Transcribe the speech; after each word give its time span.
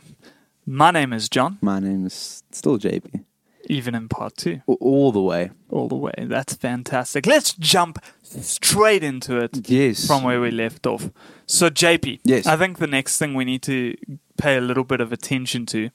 My 0.65 0.91
name 0.91 1.11
is 1.11 1.27
John, 1.27 1.57
My 1.61 1.79
name 1.79 2.05
is 2.05 2.41
still 2.51 2.79
JP. 2.79 3.25
Even 3.67 3.95
in 3.95 4.07
part 4.09 4.35
two. 4.37 4.61
All 4.67 5.11
the 5.11 5.21
way. 5.21 5.51
all 5.69 5.87
the 5.87 5.95
way. 5.95 6.13
That's 6.17 6.53
fantastic. 6.53 7.25
Let's 7.25 7.53
jump 7.53 7.97
straight 8.21 9.03
into 9.03 9.37
it 9.37 9.69
Yes. 9.69 10.05
from 10.05 10.23
where 10.23 10.39
we 10.41 10.51
left 10.51 10.85
off. 10.85 11.09
So, 11.45 11.69
JP, 11.69 12.19
Yes. 12.23 12.45
I 12.45 12.55
think 12.57 12.77
the 12.79 12.87
next 12.87 13.17
thing 13.17 13.33
we 13.33 13.45
need 13.45 13.61
to 13.63 13.95
pay 14.37 14.57
a 14.57 14.61
little 14.61 14.83
bit 14.83 15.01
of 15.01 15.11
attention 15.11 15.65
to. 15.67 15.89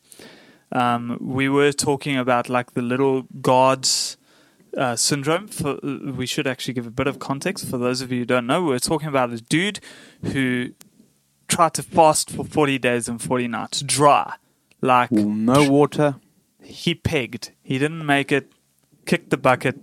Um, 0.73 1.17
we 1.21 1.49
were 1.49 1.73
talking 1.73 2.17
about 2.17 2.49
like 2.49 2.73
the 2.75 2.83
little 2.83 3.23
gods 3.41 4.17
uh, 4.77 4.97
syndrome. 4.97 5.49
For 5.49 5.79
we 5.83 6.27
should 6.27 6.47
actually 6.47 6.75
give 6.75 6.87
a 6.87 6.91
bit 6.91 7.07
of 7.07 7.19
context 7.19 7.67
for 7.69 7.79
those 7.79 8.01
of 8.03 8.13
you 8.13 8.21
who 8.21 8.25
don't 8.27 8.47
know. 8.47 8.63
We 8.65 8.75
are 8.75 8.79
talking 8.81 9.09
about 9.09 9.33
a 9.33 9.41
dude 9.41 9.81
who 10.23 10.71
tried 11.49 11.73
to 11.75 11.83
fast 11.83 12.31
for 12.31 12.45
forty 12.45 12.79
days 12.79 13.09
and 13.09 13.21
forty 13.21 13.49
nights, 13.49 13.81
dry, 13.81 14.35
like 14.83 15.11
no 15.11 15.71
water. 15.71 16.17
He 16.69 16.95
pegged. 16.95 17.53
He 17.63 17.79
didn't 17.79 18.05
make 18.05 18.31
it. 18.33 18.53
Kicked 19.07 19.31
the 19.31 19.37
bucket. 19.37 19.77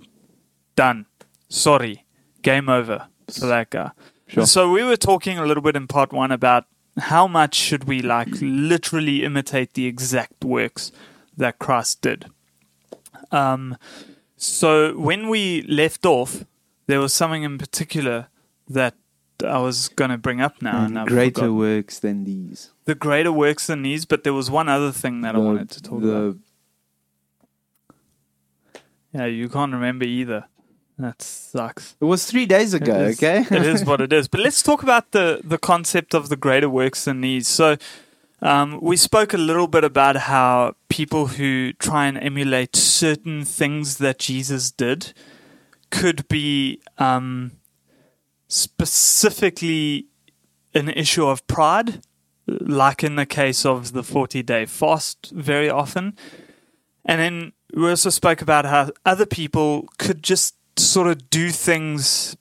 Done. 0.75 1.05
Sorry. 1.49 2.05
Game 2.41 2.69
over 2.69 3.07
for 3.31 3.47
that 3.47 3.69
guy. 3.71 3.91
Sure. 4.27 4.45
So 4.45 4.71
we 4.71 4.83
were 4.83 4.97
talking 4.97 5.37
a 5.39 5.45
little 5.45 5.63
bit 5.63 5.75
in 5.75 5.87
part 5.87 6.11
one 6.13 6.31
about 6.31 6.65
how 6.97 7.27
much 7.27 7.55
should 7.55 7.83
we 7.85 8.01
like 8.01 8.29
literally 8.41 9.23
imitate 9.23 9.73
the 9.73 9.85
exact 9.85 10.43
works 10.45 10.91
that 11.37 11.59
Christ 11.59 12.01
did. 12.01 12.25
Um, 13.31 13.77
so 14.37 14.97
when 14.97 15.27
we 15.29 15.61
left 15.63 16.05
off, 16.05 16.45
there 16.87 16.99
was 16.99 17.13
something 17.13 17.43
in 17.43 17.57
particular 17.57 18.27
that 18.69 18.95
I 19.45 19.57
was 19.59 19.89
going 19.89 20.11
to 20.11 20.17
bring 20.17 20.39
up 20.41 20.61
now. 20.61 20.85
And 20.85 20.97
And 20.97 21.07
greater 21.07 21.41
forgotten. 21.41 21.57
works 21.57 21.99
than 21.99 22.23
these. 22.23 22.71
the 22.85 22.95
greater 22.95 23.31
works 23.31 23.67
than 23.67 23.81
these, 23.83 24.05
but 24.05 24.23
there 24.23 24.33
was 24.33 24.49
one 24.49 24.69
other 24.69 24.91
thing 24.91 25.21
that 25.21 25.35
I 25.35 25.39
wanted 25.39 25.69
to 25.71 25.81
talk 25.81 26.01
the, 26.01 26.15
about. 26.15 26.35
Yeah, 29.15 29.25
you 29.27 29.47
can't 29.49 29.71
remember 29.73 30.05
either. 30.05 30.45
That 30.97 31.21
sucks. 31.21 31.95
It 32.01 32.05
was 32.05 32.25
three 32.25 32.45
days 32.45 32.73
ago, 32.73 32.95
It 32.95 33.07
is- 33.11 33.17
okay? 33.23 33.39
it 33.55 33.65
is 33.65 33.83
what 33.85 34.01
it 34.01 34.11
is. 34.13 34.27
But 34.33 34.39
let's 34.41 34.61
talk 34.63 34.83
about 34.83 35.11
the, 35.11 35.41
the 35.43 35.57
concept 35.57 36.13
of 36.13 36.27
the 36.29 36.35
greater 36.35 36.69
works 36.69 37.05
than 37.05 37.21
these. 37.21 37.47
So, 37.47 37.77
um, 38.41 38.79
we 38.81 38.97
spoke 38.97 39.33
a 39.33 39.37
little 39.37 39.67
bit 39.67 39.83
about 39.83 40.15
how 40.17 40.75
people 40.89 41.27
who 41.27 41.73
try 41.73 42.05
and 42.07 42.17
emulate 42.17 42.75
certain 42.75 43.45
things 43.45 43.97
that 43.97 44.19
Jesus 44.19 44.71
did 44.71 45.13
could 45.89 46.27
be 46.27 46.81
um, 46.97 47.51
specifically 48.47 50.07
an 50.73 50.89
issue 50.89 51.25
of 51.25 51.45
pride, 51.47 52.01
like 52.47 53.03
in 53.03 53.15
the 53.15 53.25
case 53.25 53.65
of 53.65 53.93
the 53.93 54.03
40 54.03 54.43
day 54.43 54.65
fast, 54.65 55.31
very 55.33 55.69
often. 55.69 56.13
And 57.05 57.19
then 57.21 57.53
we 57.75 57.89
also 57.89 58.09
spoke 58.09 58.41
about 58.41 58.65
how 58.65 58.91
other 59.05 59.25
people 59.25 59.87
could 59.97 60.23
just 60.23 60.55
sort 60.79 61.07
of 61.07 61.29
do 61.29 61.49
things 61.51 62.35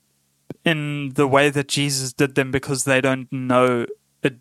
in 0.65 1.13
the 1.15 1.27
way 1.27 1.51
that 1.51 1.69
Jesus 1.69 2.13
did 2.13 2.35
them 2.37 2.51
because 2.51 2.85
they 2.85 3.01
don't 3.01 3.31
know 3.33 3.87
a 4.23 4.33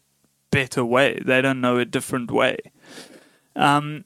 better 0.52 0.86
way. 0.86 1.20
They 1.26 1.42
don't 1.42 1.60
know 1.62 1.78
a 1.80 1.86
different 1.86 2.32
way. 2.32 2.58
Um, 3.56 4.06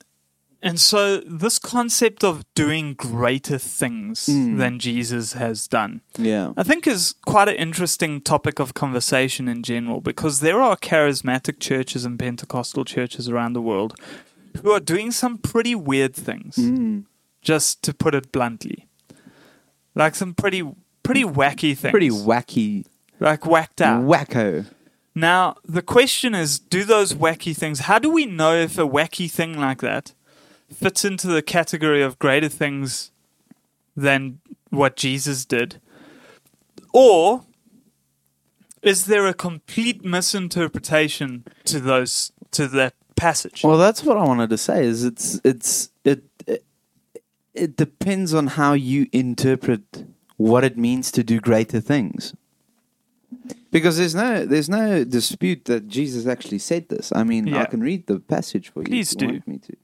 and 0.63 0.79
so, 0.79 1.17
this 1.19 1.59
concept 1.59 2.23
of 2.23 2.43
doing 2.55 2.95
greater 2.95 3.59
things 3.59 4.25
Mm. 4.25 4.57
than 4.57 4.79
Jesus 4.79 5.33
has 5.33 5.67
done, 5.67 6.01
yeah. 6.17 6.53
I 6.57 6.63
think, 6.63 6.87
is 6.87 7.13
quite 7.25 7.47
an 7.47 7.55
interesting 7.55 8.21
topic 8.21 8.59
of 8.59 8.73
conversation 8.73 9.47
in 9.47 9.61
general 9.61 10.01
because 10.01 10.39
there 10.39 10.59
are 10.59 10.75
charismatic 10.75 11.59
churches 11.59 12.05
and 12.05 12.17
Pentecostal 12.17 12.85
churches 12.85 13.29
around 13.29 13.53
the 13.53 13.61
world 13.61 13.93
who 14.63 14.71
are 14.71 14.79
doing 14.79 15.11
some 15.11 15.37
pretty 15.37 15.75
weird 15.75 16.13
things 16.15 16.55
Mm. 16.57 17.05
just 17.41 17.81
to 17.83 17.93
put 17.93 18.13
it 18.15 18.31
bluntly. 18.31 18.87
Like 19.95 20.15
some 20.15 20.33
pretty 20.33 20.63
pretty 21.03 21.23
wacky 21.23 21.75
things. 21.77 21.91
Pretty 21.91 22.09
wacky. 22.09 22.85
like 23.19 23.45
whacked 23.45 23.81
out. 23.81 24.03
Wacko. 24.03 24.65
now, 25.15 25.55
the 25.65 25.81
question 25.81 26.35
is, 26.35 26.59
do 26.59 26.83
those 26.83 27.13
wacky 27.13 27.55
things 27.55 27.79
how 27.81 27.97
do 27.99 28.09
we 28.11 28.25
know 28.25 28.53
if 28.55 28.77
a 28.77 28.87
wacky 28.87 29.29
thing 29.31 29.57
like 29.59 29.81
that 29.81 30.13
fits 30.71 31.03
into 31.05 31.27
the 31.27 31.41
category 31.41 32.01
of 32.03 32.19
greater 32.19 32.49
things 32.49 33.11
than 33.95 34.39
what 34.69 34.95
Jesus 34.95 35.45
did? 35.45 35.79
Or 36.93 37.43
is 38.81 39.05
there 39.05 39.25
a 39.27 39.33
complete 39.33 40.03
misinterpretation 40.05 41.43
to 41.65 41.79
those 41.79 42.31
to 42.51 42.67
that 42.67 42.93
passage? 43.17 43.63
Well, 43.63 43.77
that's 43.77 44.03
what 44.03 44.17
I 44.17 44.23
wanted 44.23 44.49
to 44.51 44.57
say. 44.57 44.85
Is 44.85 45.03
it's 45.03 45.41
it's 45.43 45.89
it 46.05 46.23
it, 46.45 46.63
it 47.53 47.75
depends 47.75 48.33
on 48.33 48.47
how 48.47 48.73
you 48.73 49.07
interpret 49.11 50.05
what 50.37 50.63
it 50.63 50.77
means 50.77 51.11
to 51.11 51.23
do 51.23 51.39
greater 51.39 51.81
things. 51.81 52.33
Because 53.71 53.97
there's 53.97 54.15
no 54.15 54.45
there's 54.45 54.69
no 54.69 55.03
dispute 55.03 55.65
that 55.65 55.87
Jesus 55.87 56.25
actually 56.25 56.59
said 56.59 56.87
this. 56.87 57.11
I 57.13 57.23
mean, 57.23 57.53
I 57.53 57.65
can 57.65 57.81
read 57.81 58.07
the 58.07 58.19
passage 58.19 58.69
for 58.71 58.79
you. 58.79 58.85
Please 58.85 59.11
you 59.13 59.19
do. 59.19 59.27
Want 59.27 59.47
me 59.47 59.57
to. 59.57 59.75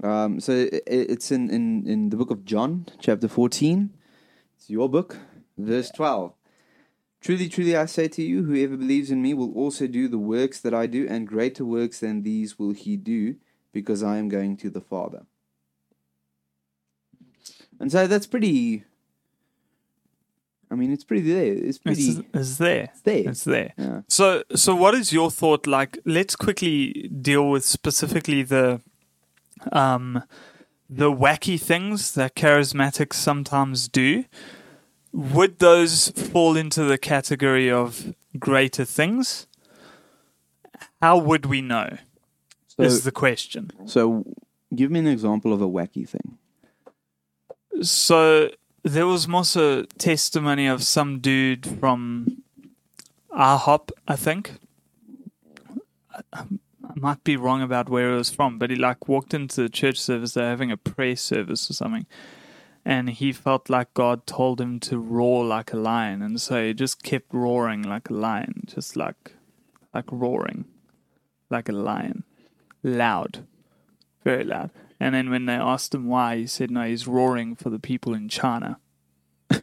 Um, 0.00 0.40
so 0.40 0.68
it's 0.86 1.32
in, 1.32 1.50
in, 1.50 1.86
in 1.86 2.10
the 2.10 2.16
book 2.16 2.30
of 2.30 2.44
John, 2.44 2.86
chapter 3.00 3.26
14. 3.26 3.90
It's 4.56 4.70
your 4.70 4.88
book, 4.88 5.16
verse 5.56 5.90
12. 5.90 6.32
Truly, 7.20 7.48
truly, 7.48 7.76
I 7.76 7.86
say 7.86 8.08
to 8.08 8.22
you, 8.22 8.44
whoever 8.44 8.76
believes 8.76 9.10
in 9.10 9.20
me 9.20 9.34
will 9.34 9.52
also 9.54 9.86
do 9.86 10.06
the 10.08 10.18
works 10.18 10.60
that 10.60 10.72
I 10.72 10.86
do, 10.86 11.06
and 11.08 11.26
greater 11.26 11.64
works 11.64 12.00
than 12.00 12.22
these 12.22 12.58
will 12.58 12.72
he 12.72 12.96
do, 12.96 13.36
because 13.72 14.02
I 14.02 14.18
am 14.18 14.28
going 14.28 14.56
to 14.58 14.70
the 14.70 14.80
Father. 14.80 15.26
And 17.80 17.90
so 17.90 18.06
that's 18.06 18.26
pretty. 18.26 18.84
I 20.70 20.74
mean, 20.74 20.92
it's 20.92 21.04
pretty 21.04 21.32
there. 21.32 21.54
It's 21.54 21.78
pretty. 21.78 22.02
It's, 22.02 22.20
it's 22.34 22.56
there. 22.58 22.82
it's 22.84 23.00
there. 23.00 23.28
It's 23.28 23.44
there. 23.44 23.72
Yeah. 23.76 24.00
So, 24.08 24.42
so 24.54 24.76
what 24.76 24.94
is 24.94 25.12
your 25.12 25.30
thought? 25.30 25.66
Like, 25.66 25.98
let's 26.04 26.36
quickly 26.36 27.08
deal 27.20 27.50
with 27.50 27.64
specifically 27.64 28.42
the, 28.42 28.80
um, 29.72 30.22
the 30.90 31.10
wacky 31.10 31.60
things 31.60 32.12
that 32.14 32.34
charismatics 32.34 33.14
sometimes 33.14 33.88
do. 33.88 34.24
Would 35.12 35.58
those 35.58 36.10
fall 36.10 36.56
into 36.56 36.84
the 36.84 36.98
category 36.98 37.70
of 37.70 38.14
greater 38.38 38.84
things? 38.84 39.46
How 41.00 41.18
would 41.18 41.46
we 41.46 41.60
know? 41.60 41.96
So, 42.68 42.82
is 42.82 43.04
the 43.04 43.12
question. 43.12 43.70
so, 43.86 44.24
give 44.74 44.90
me 44.90 45.00
an 45.00 45.06
example 45.06 45.52
of 45.52 45.60
a 45.60 45.68
wacky 45.68 46.08
thing. 46.08 46.38
So 47.82 48.50
there 48.82 49.06
was 49.06 49.28
also 49.28 49.82
testimony 49.84 50.66
of 50.66 50.82
some 50.82 51.20
dude 51.20 51.66
from 51.66 52.42
IHOP, 53.30 53.90
I 54.06 54.16
think. 54.16 54.52
I, 56.32 56.44
I 56.88 56.92
might 56.94 57.22
be 57.22 57.36
wrong 57.36 57.62
about 57.62 57.88
where 57.88 58.12
it 58.12 58.16
was 58.16 58.30
from, 58.30 58.58
but 58.58 58.70
he 58.70 58.76
like 58.76 59.08
walked 59.08 59.34
into 59.34 59.62
the 59.62 59.68
church 59.68 60.00
service. 60.00 60.34
They're 60.34 60.48
having 60.48 60.72
a 60.72 60.76
prayer 60.76 61.16
service 61.16 61.70
or 61.70 61.74
something, 61.74 62.06
and 62.88 63.10
he 63.10 63.32
felt 63.32 63.68
like 63.68 63.92
God 63.92 64.26
told 64.26 64.62
him 64.62 64.80
to 64.80 64.98
roar 64.98 65.44
like 65.44 65.74
a 65.74 65.76
lion, 65.76 66.22
and 66.22 66.40
so 66.40 66.64
he 66.64 66.72
just 66.72 67.02
kept 67.02 67.34
roaring 67.34 67.82
like 67.82 68.08
a 68.08 68.14
lion, 68.14 68.62
just 68.64 68.96
like 68.96 69.34
like 69.92 70.10
roaring 70.10 70.64
like 71.50 71.68
a 71.68 71.72
lion, 71.72 72.24
loud, 72.82 73.46
very 74.24 74.42
loud. 74.42 74.70
And 74.98 75.14
then 75.14 75.28
when 75.28 75.44
they 75.44 75.52
asked 75.52 75.94
him 75.94 76.06
why, 76.06 76.38
he 76.38 76.46
said, 76.46 76.70
"No, 76.70 76.84
he's 76.84 77.06
roaring 77.06 77.56
for 77.56 77.68
the 77.68 77.78
people 77.78 78.14
in 78.14 78.28
China." 78.30 78.80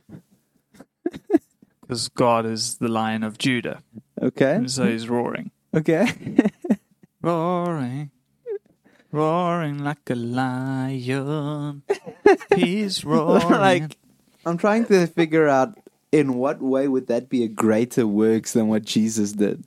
Because 1.81 2.10
God 2.10 2.48
is 2.48 2.77
the 2.77 2.88
lion 2.88 3.22
of 3.22 3.38
Judah. 3.38 3.83
Okay. 4.19 4.56
And 4.56 4.72
so 4.72 4.88
he's 4.88 5.07
roaring. 5.07 5.51
Okay. 5.72 6.07
Roaring. 7.22 8.10
Roaring 9.11 9.83
like 9.83 10.09
a 10.09 10.15
lion. 10.15 11.83
He's 12.55 13.05
roaring. 13.05 13.49
like 13.49 13.97
I'm 14.45 14.57
trying 14.57 14.85
to 14.85 15.07
figure 15.07 15.47
out 15.47 15.77
in 16.11 16.35
what 16.35 16.61
way 16.61 16.87
would 16.87 17.07
that 17.07 17.29
be 17.29 17.43
a 17.43 17.47
greater 17.47 18.07
works 18.07 18.53
than 18.53 18.67
what 18.67 18.85
Jesus 18.85 19.33
did. 19.33 19.65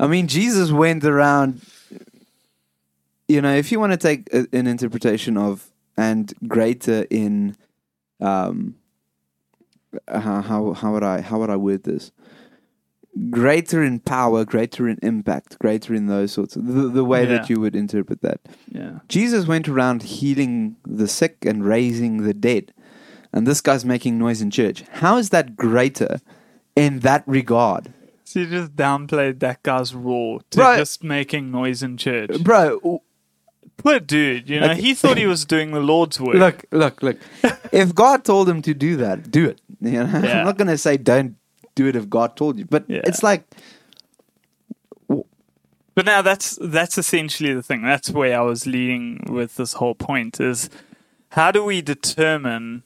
I 0.00 0.06
mean, 0.06 0.28
Jesus 0.28 0.70
went 0.70 1.04
around. 1.04 1.60
You 3.26 3.42
know, 3.42 3.54
if 3.54 3.70
you 3.70 3.78
want 3.78 3.92
to 3.92 3.98
take 3.98 4.32
a, 4.32 4.46
an 4.52 4.66
interpretation 4.66 5.36
of 5.36 5.70
and 5.96 6.32
greater 6.46 7.06
in, 7.10 7.56
um, 8.20 8.76
how 10.06 10.40
how 10.40 10.72
how 10.72 10.92
would 10.92 11.02
I 11.02 11.20
how 11.20 11.38
would 11.38 11.50
I 11.50 11.56
word 11.56 11.82
this? 11.84 12.12
Greater 13.30 13.82
in 13.82 14.00
power, 14.00 14.44
greater 14.44 14.88
in 14.88 14.98
impact, 15.02 15.58
greater 15.58 15.94
in 15.94 16.06
those 16.06 16.32
sorts 16.32 16.56
of 16.56 16.66
the, 16.66 16.88
the 16.88 17.04
way 17.04 17.24
that 17.24 17.50
you 17.50 17.58
would 17.60 17.74
interpret 17.74 18.22
that. 18.22 18.40
yeah. 18.70 19.00
Jesus 19.08 19.46
went 19.46 19.68
around 19.68 20.02
healing 20.02 20.76
the 20.84 21.08
sick 21.08 21.44
and 21.44 21.64
raising 21.64 22.22
the 22.22 22.34
dead. 22.34 22.72
And 23.32 23.46
this 23.46 23.60
guy's 23.60 23.84
making 23.84 24.18
noise 24.18 24.40
in 24.40 24.50
church. 24.50 24.84
How 24.90 25.16
is 25.18 25.30
that 25.30 25.56
greater 25.56 26.20
in 26.76 27.00
that 27.00 27.24
regard? 27.26 27.92
So 28.24 28.40
you 28.40 28.46
just 28.46 28.76
downplayed 28.76 29.40
that 29.40 29.62
guy's 29.62 29.94
roar 29.94 30.40
to 30.50 30.58
Bro- 30.58 30.76
just 30.78 31.02
making 31.02 31.50
noise 31.50 31.82
in 31.82 31.96
church. 31.96 32.42
Bro, 32.42 33.02
Poor 33.78 34.00
dude, 34.00 34.50
you 34.50 34.58
know, 34.58 34.74
he 34.74 34.92
thought 34.92 35.16
he 35.16 35.26
was 35.26 35.44
doing 35.44 35.70
the 35.70 35.78
Lord's 35.80 36.20
work. 36.20 36.34
look, 36.34 36.64
look, 36.72 37.00
look. 37.00 37.16
if 37.72 37.94
God 37.94 38.24
told 38.24 38.48
him 38.48 38.60
to 38.62 38.74
do 38.74 38.96
that, 38.96 39.30
do 39.30 39.46
it. 39.48 39.60
You 39.80 40.04
know? 40.04 40.20
Yeah. 40.20 40.40
I'm 40.40 40.44
not 40.46 40.58
going 40.58 40.66
to 40.68 40.76
say 40.76 40.96
don't 40.96 41.36
do 41.78 41.86
it 41.86 41.96
if 41.96 42.08
God 42.10 42.36
told 42.36 42.58
you. 42.58 42.66
But 42.74 42.84
Yeah. 42.88 43.02
it's 43.10 43.22
like, 43.22 43.42
But 45.94 46.06
now 46.06 46.22
that's 46.22 46.56
that's 46.62 46.96
essentially 46.96 47.52
the 47.54 47.62
thing. 47.62 47.82
That's 47.82 48.10
where 48.10 48.38
I 48.38 48.42
was 48.42 48.66
leading 48.66 49.24
with 49.28 49.56
this 49.56 49.72
whole 49.74 49.96
point 49.96 50.40
is 50.40 50.70
how 51.30 51.50
do 51.50 51.64
we 51.64 51.82
determine 51.82 52.84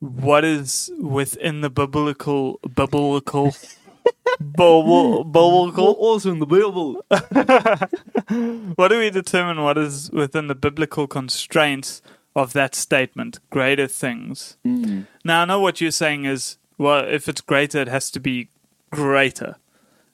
what 0.00 0.44
is 0.44 0.90
within 1.00 1.60
the 1.60 1.70
biblical 1.70 2.58
biblical 2.74 3.54
bibl- 4.42 5.22
biblical 5.36 5.92
also 5.92 6.32
in 6.32 6.40
the 6.40 6.46
Bible. 6.56 7.04
what 8.78 8.88
do 8.88 8.98
we 8.98 9.10
determine 9.10 9.62
what 9.62 9.78
is 9.78 10.10
within 10.10 10.48
the 10.48 10.56
biblical 10.56 11.06
constraints 11.06 12.02
of 12.34 12.52
that 12.52 12.74
statement 12.74 13.38
greater 13.50 13.86
things 13.86 14.56
Mm. 14.66 15.06
now 15.24 15.42
i 15.42 15.44
know 15.44 15.60
what 15.60 15.80
you're 15.80 15.92
saying 16.04 16.24
is 16.24 16.58
well 16.78 17.04
if 17.08 17.28
it's 17.28 17.40
greater 17.40 17.78
it 17.80 17.88
has 17.88 18.10
to 18.10 18.20
be 18.20 18.48
greater 18.90 19.56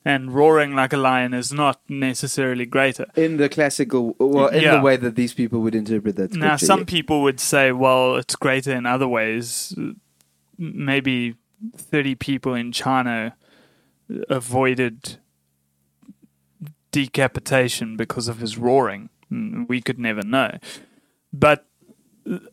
and 0.05 0.33
roaring 0.35 0.75
like 0.75 0.93
a 0.95 0.97
lion 0.97 1.35
is 1.35 1.53
not 1.53 1.81
necessarily 1.89 2.65
greater 2.65 3.05
In 3.17 3.37
the 3.37 3.49
classical, 3.51 4.15
well, 4.19 4.49
in 4.49 4.63
Yeah. 4.63 4.77
the 4.77 4.83
way 4.83 4.97
that 4.97 5.15
these 5.15 5.35
people 5.35 5.61
would 5.61 5.75
interpret 5.75 6.17
that 6.17 6.31
scripture. 6.33 6.49
Now, 6.49 6.57
some 6.57 6.87
people 6.87 7.21
would 7.23 7.39
say, 7.39 7.71
well, 7.73 8.17
it's 8.17 8.35
greater 8.35 8.73
in 8.73 8.87
other 8.87 9.07
ways. 9.07 9.75
Maybe 10.57 11.35
30 11.77 12.15
people 12.15 12.55
in 12.55 12.73
China 12.73 13.37
avoided 14.31 15.19
decapitation 16.93 17.97
because 17.97 18.29
of 18.29 18.39
his 18.39 18.57
roaring. 18.59 19.11
Mm, 19.31 19.69
We 19.69 19.81
could 19.81 19.99
never 19.99 20.23
know. 20.23 20.59
But 21.33 21.67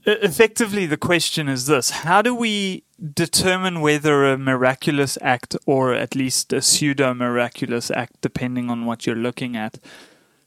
effectively, 0.05 0.85
the 0.85 0.97
question 0.97 1.47
is 1.47 1.65
this. 1.65 1.89
How 1.89 2.21
do 2.21 2.33
we 2.33 2.83
determine 3.13 3.81
whether 3.81 4.25
a 4.25 4.37
miraculous 4.37 5.17
act 5.21 5.55
or 5.65 5.93
at 5.93 6.15
least 6.15 6.53
a 6.53 6.61
pseudo 6.61 7.13
miraculous 7.13 7.91
act, 7.91 8.21
depending 8.21 8.69
on 8.69 8.85
what 8.85 9.05
you're 9.05 9.15
looking 9.15 9.55
at, 9.55 9.79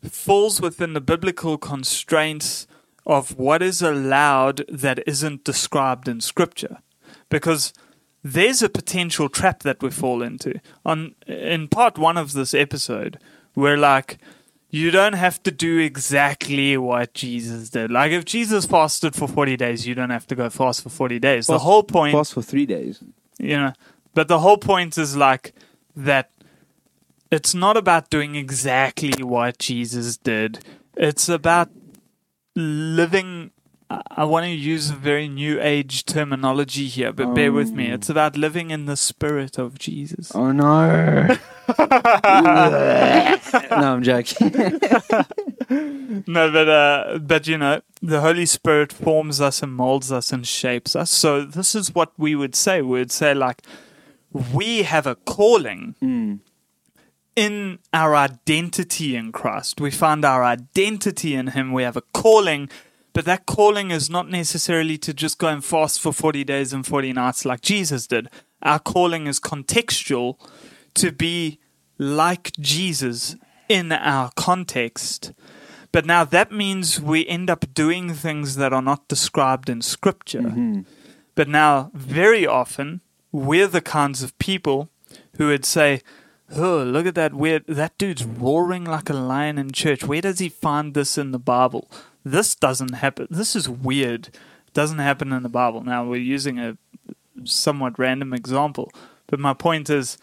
falls 0.02 0.61
within 0.61 0.94
the 0.94 1.00
biblical 1.00 1.58
constraints 1.58 2.67
of 3.06 3.37
what 3.37 3.62
is 3.62 3.82
allowed 3.82 4.64
that 4.69 5.06
isn't 5.06 5.44
described 5.44 6.08
in 6.08 6.20
scripture? 6.20 6.78
Because 7.28 7.73
there's 8.23 8.62
a 8.62 8.69
potential 8.69 9.28
trap 9.28 9.62
that 9.62 9.82
we 9.82 9.90
fall 9.90 10.23
into. 10.23 10.61
On 10.84 11.14
in 11.26 11.69
part 11.69 11.99
1 11.99 12.16
of 12.16 12.32
this 12.32 12.52
episode 12.55 13.19
we're 13.55 13.78
like 13.78 14.19
you 14.70 14.90
don't 14.90 15.14
have 15.14 15.43
to 15.43 15.50
do 15.50 15.78
exactly 15.78 16.76
what 16.76 17.12
Jesus 17.14 17.70
did. 17.70 17.90
Like 17.90 18.12
if 18.12 18.25
Jesus 18.25 18.67
fasted 18.67 19.14
for 19.17 19.26
40 19.28 19.56
days, 19.56 19.87
you 19.87 19.94
don't 19.94 20.11
have 20.11 20.26
to 20.28 20.34
go 20.37 20.49
fast 20.49 20.82
for 20.82 20.88
40 20.90 21.19
days. 21.19 21.46
the 21.46 21.58
whole 21.58 21.82
point 21.82 22.12
Fast 22.14 22.34
for 22.34 22.43
three 22.43 22.67
days. 22.67 23.02
you 23.38 23.56
know 23.56 23.72
but 24.14 24.28
the 24.28 24.38
whole 24.40 24.58
point 24.58 24.99
is 24.99 25.17
like 25.17 25.52
that 25.96 26.31
it's 27.31 27.55
not 27.55 27.76
about 27.76 28.11
doing 28.11 28.34
exactly 28.34 29.22
what 29.22 29.58
jesus 29.58 30.17
did 30.17 30.58
it's 30.96 31.28
about 31.28 31.69
living 32.56 33.50
I- 33.90 34.25
want 34.25 34.44
to 34.44 34.50
use 34.50 34.90
a 34.90 34.94
very 34.94 35.28
new 35.28 35.61
age 35.61 36.05
terminology 36.05 36.87
here, 36.87 37.12
but 37.12 37.34
bear 37.34 37.50
with 37.50 37.73
me. 37.73 37.90
Oh. 37.90 37.94
It's 37.94 38.08
about 38.08 38.37
living 38.37 38.70
in 38.70 38.87
the 38.87 38.96
spirit 38.96 39.58
of 39.58 39.81
Jesus. 39.81 40.31
Oh 40.32 40.52
no. 40.52 41.37
I'm 44.00 44.02
joking. 44.02 44.81
No, 46.26 46.50
but 46.50 46.69
uh, 46.69 47.19
but 47.19 47.47
you 47.47 47.56
know, 47.56 47.81
the 48.02 48.20
Holy 48.20 48.44
Spirit 48.47 48.93
forms 48.93 49.41
us 49.41 49.62
and 49.62 49.73
molds 49.73 50.11
us 50.11 50.32
and 50.32 50.44
shapes 50.47 50.97
us. 50.97 51.11
So 51.11 51.44
this 51.44 51.75
is 51.76 51.94
what 51.94 52.12
we 52.19 52.35
would 52.35 52.56
say. 52.56 52.82
We 52.82 52.99
would 52.99 53.12
say 53.12 53.35
like, 53.35 53.62
we 54.52 54.82
have 54.82 55.06
a 55.06 55.14
calling 55.14 55.94
Mm. 56.02 56.41
in 57.37 57.79
our 57.93 58.17
identity 58.17 59.14
in 59.14 59.31
Christ. 59.31 59.81
We 59.81 59.93
find 59.93 60.25
our 60.25 60.43
identity 60.44 61.35
in 61.37 61.49
Him. 61.49 61.73
We 61.73 61.85
have 61.85 61.97
a 61.97 62.02
calling, 62.12 62.69
but 63.12 63.25
that 63.26 63.47
calling 63.47 63.93
is 63.93 64.11
not 64.11 64.29
necessarily 64.29 64.99
to 64.99 65.14
just 65.14 65.38
go 65.38 65.47
and 65.49 65.64
fast 65.64 66.00
for 66.00 66.12
40 66.12 66.43
days 66.43 66.73
and 66.73 66.85
40 66.85 67.12
nights 67.12 67.44
like 67.44 67.61
Jesus 67.61 68.08
did. 68.08 68.29
Our 68.62 68.81
calling 68.81 69.29
is 69.29 69.38
contextual 69.38 70.37
to 70.94 71.12
be 71.12 71.61
like 71.99 72.50
Jesus 72.58 73.37
in 73.70 73.93
our 73.93 74.31
context. 74.34 75.32
But 75.93 76.05
now 76.05 76.25
that 76.25 76.50
means 76.50 77.00
we 77.00 77.26
end 77.26 77.49
up 77.49 77.72
doing 77.72 78.12
things 78.14 78.56
that 78.56 78.72
are 78.72 78.82
not 78.82 79.06
described 79.08 79.70
in 79.70 79.81
Scripture. 79.81 80.43
Mhm. 80.43 80.84
But 81.37 81.49
now, 81.49 81.90
very 81.94 82.46
often, 82.46 83.00
we're 83.32 83.69
the 83.69 83.81
kinds 83.81 84.22
of 84.22 84.37
people 84.38 84.90
who 85.37 85.46
would 85.46 85.64
say, 85.64 86.00
Oh, 86.56 86.82
look 86.82 87.06
at 87.06 87.14
that 87.14 87.32
weird, 87.32 87.64
that 87.69 87.96
dude's 87.96 88.25
roaring 88.25 88.84
like 88.84 89.08
a 89.08 89.12
lion 89.14 89.56
in 89.56 89.70
church. 89.70 90.02
Where 90.02 90.20
does 90.20 90.40
he 90.40 90.49
find 90.49 90.94
this 90.94 91.16
in 91.16 91.31
the 91.31 91.38
Bible? 91.38 91.88
This 92.25 92.56
doesn't 92.56 92.94
happen. 92.94 93.28
This 93.31 93.54
is 93.54 93.68
weird. 93.68 94.30
Doesn't 94.75 94.99
happen 94.99 95.33
in 95.33 95.44
the 95.44 95.49
Bible. 95.49 95.85
Now, 95.85 96.04
we're 96.04 96.16
using 96.37 96.59
a 96.59 96.76
somewhat 97.44 98.00
random 98.00 98.33
example. 98.35 98.90
But 99.28 99.38
my 99.38 99.54
point 99.54 99.88
is, 99.88 100.18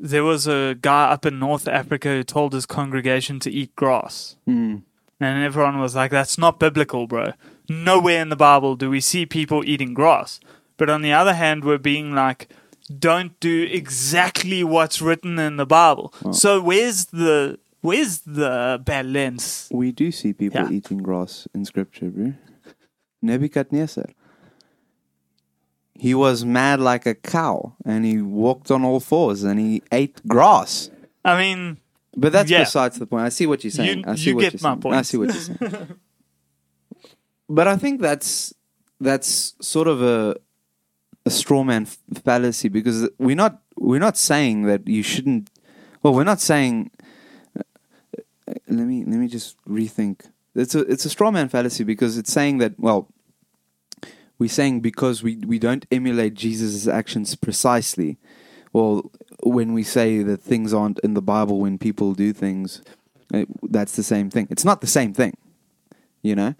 there 0.00 0.24
was 0.24 0.46
a 0.46 0.76
guy 0.80 1.10
up 1.10 1.26
in 1.26 1.38
North 1.38 1.68
Africa 1.68 2.08
who 2.08 2.22
told 2.24 2.52
his 2.52 2.66
congregation 2.66 3.40
to 3.40 3.50
eat 3.50 3.74
grass. 3.76 4.36
Mm. 4.48 4.82
And 5.20 5.44
everyone 5.44 5.78
was 5.80 5.94
like, 5.94 6.10
that's 6.10 6.36
not 6.38 6.58
biblical, 6.58 7.06
bro. 7.06 7.32
Nowhere 7.68 8.20
in 8.20 8.28
the 8.28 8.36
Bible 8.36 8.76
do 8.76 8.90
we 8.90 9.00
see 9.00 9.24
people 9.26 9.64
eating 9.64 9.94
grass. 9.94 10.40
But 10.76 10.90
on 10.90 11.02
the 11.02 11.12
other 11.12 11.34
hand, 11.34 11.64
we're 11.64 11.78
being 11.78 12.14
like, 12.14 12.48
don't 12.98 13.38
do 13.40 13.62
exactly 13.70 14.62
what's 14.64 15.00
written 15.00 15.38
in 15.38 15.56
the 15.56 15.66
Bible. 15.66 16.12
Well- 16.22 16.34
so 16.34 16.60
where's 16.60 17.06
the 17.06 17.58
where's 17.80 18.20
the 18.20 18.80
balance? 18.84 19.68
We 19.72 19.92
do 19.92 20.10
see 20.10 20.32
people 20.32 20.60
Yeah. 20.60 20.70
eating 20.70 20.98
grass 20.98 21.46
in 21.54 21.64
scripture, 21.64 22.10
bro. 22.10 22.34
Nebuchadnezzar. 23.22 24.06
He 25.98 26.12
was 26.14 26.44
mad 26.44 26.80
like 26.80 27.06
a 27.06 27.14
cow 27.14 27.76
and 27.84 28.04
he 28.04 28.20
walked 28.20 28.70
on 28.70 28.84
all 28.84 29.00
fours 29.00 29.42
and 29.44 29.60
he 29.60 29.82
ate 29.92 30.26
grass. 30.26 30.90
I 31.24 31.38
mean, 31.38 31.78
But 32.16 32.32
that's 32.32 32.50
Yeah. 32.50 32.60
besides 32.60 32.98
the 32.98 33.06
point. 33.06 33.24
I 33.24 33.28
see 33.30 33.46
what 33.46 33.64
you're 33.64 33.70
saying. 33.70 33.98
You- 33.98 34.04
I 34.06 34.14
see 34.16 34.30
you 34.30 34.36
what 34.36 34.40
get 34.42 34.52
you're 34.54 34.60
my 34.62 34.74
saying. 34.74 34.80
point. 34.82 34.96
I 34.96 35.02
see 35.02 35.16
what 35.16 35.32
you're 35.32 35.42
saying. 35.42 35.88
but 37.48 37.66
I 37.68 37.76
think 37.76 38.00
that's 38.00 38.54
that's 39.00 39.54
sort 39.60 39.88
of 39.88 40.02
a 40.02 40.36
a 41.26 41.30
straw 41.30 41.62
man 41.64 41.82
f- 41.82 41.98
fallacy 42.22 42.68
because 42.68 43.08
we're 43.18 43.36
not 43.36 43.62
we're 43.76 43.98
not 44.00 44.16
saying 44.16 44.62
that 44.62 44.86
you 44.86 45.02
shouldn't. 45.02 45.50
Well, 46.02 46.14
we're 46.14 46.24
not 46.24 46.40
saying. 46.40 46.90
uh, 47.58 47.62
let 48.68 48.86
me 48.86 49.04
let 49.04 49.18
me 49.18 49.26
just 49.28 49.56
rethink. 49.66 50.20
It's 50.54 50.74
a 50.74 50.80
it's 50.80 51.04
a 51.04 51.10
straw 51.10 51.30
man 51.30 51.48
fallacy 51.48 51.82
because 51.84 52.16
it's 52.18 52.32
saying 52.32 52.58
that 52.58 52.78
well. 52.78 53.08
We're 54.38 54.48
saying 54.48 54.80
because 54.80 55.22
we, 55.22 55.36
we 55.36 55.58
don't 55.58 55.86
emulate 55.92 56.34
Jesus' 56.34 56.88
actions 56.88 57.36
precisely. 57.36 58.18
Well, 58.72 59.10
when 59.42 59.72
we 59.72 59.84
say 59.84 60.22
that 60.22 60.40
things 60.40 60.74
aren't 60.74 60.98
in 61.00 61.14
the 61.14 61.22
Bible 61.22 61.60
when 61.60 61.78
people 61.78 62.14
do 62.14 62.32
things, 62.32 62.82
uh, 63.32 63.44
that's 63.62 63.94
the 63.96 64.02
same 64.02 64.30
thing. 64.30 64.48
It's 64.50 64.64
not 64.64 64.80
the 64.80 64.86
same 64.86 65.14
thing, 65.14 65.36
you 66.22 66.34
know. 66.34 66.54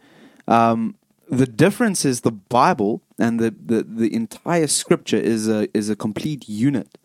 Um, 0.47 0.97
the 1.29 1.47
difference 1.47 2.05
is 2.05 2.21
the 2.21 2.31
Bible 2.31 3.03
and 3.19 3.41
the, 3.41 3.51
the, 3.51 3.83
the 3.83 4.15
entire 4.15 4.67
Scripture 4.67 5.17
is 5.17 5.49
a 5.49 5.69
is 5.77 5.89
a 5.91 5.97
complete 5.97 6.49
unit, 6.49 6.99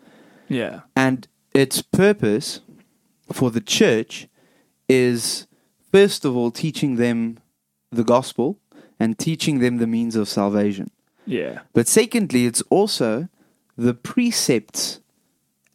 yeah. 0.47 0.81
and 0.95 1.27
its 1.53 1.81
purpose 1.81 2.61
for 3.31 3.49
the 3.49 3.61
church 3.61 4.27
is 4.87 5.47
first 5.91 6.25
of 6.25 6.35
all 6.35 6.51
teaching 6.51 6.97
them 6.97 7.39
the 7.91 8.03
gospel 8.03 8.58
and 8.99 9.17
teaching 9.17 9.59
them 9.59 9.77
the 9.77 9.87
means 9.87 10.15
of 10.15 10.27
salvation. 10.27 10.91
Yeah. 11.25 11.59
But 11.73 11.87
secondly, 11.87 12.45
it's 12.45 12.61
also 12.69 13.29
the 13.77 13.93
precepts 13.93 14.99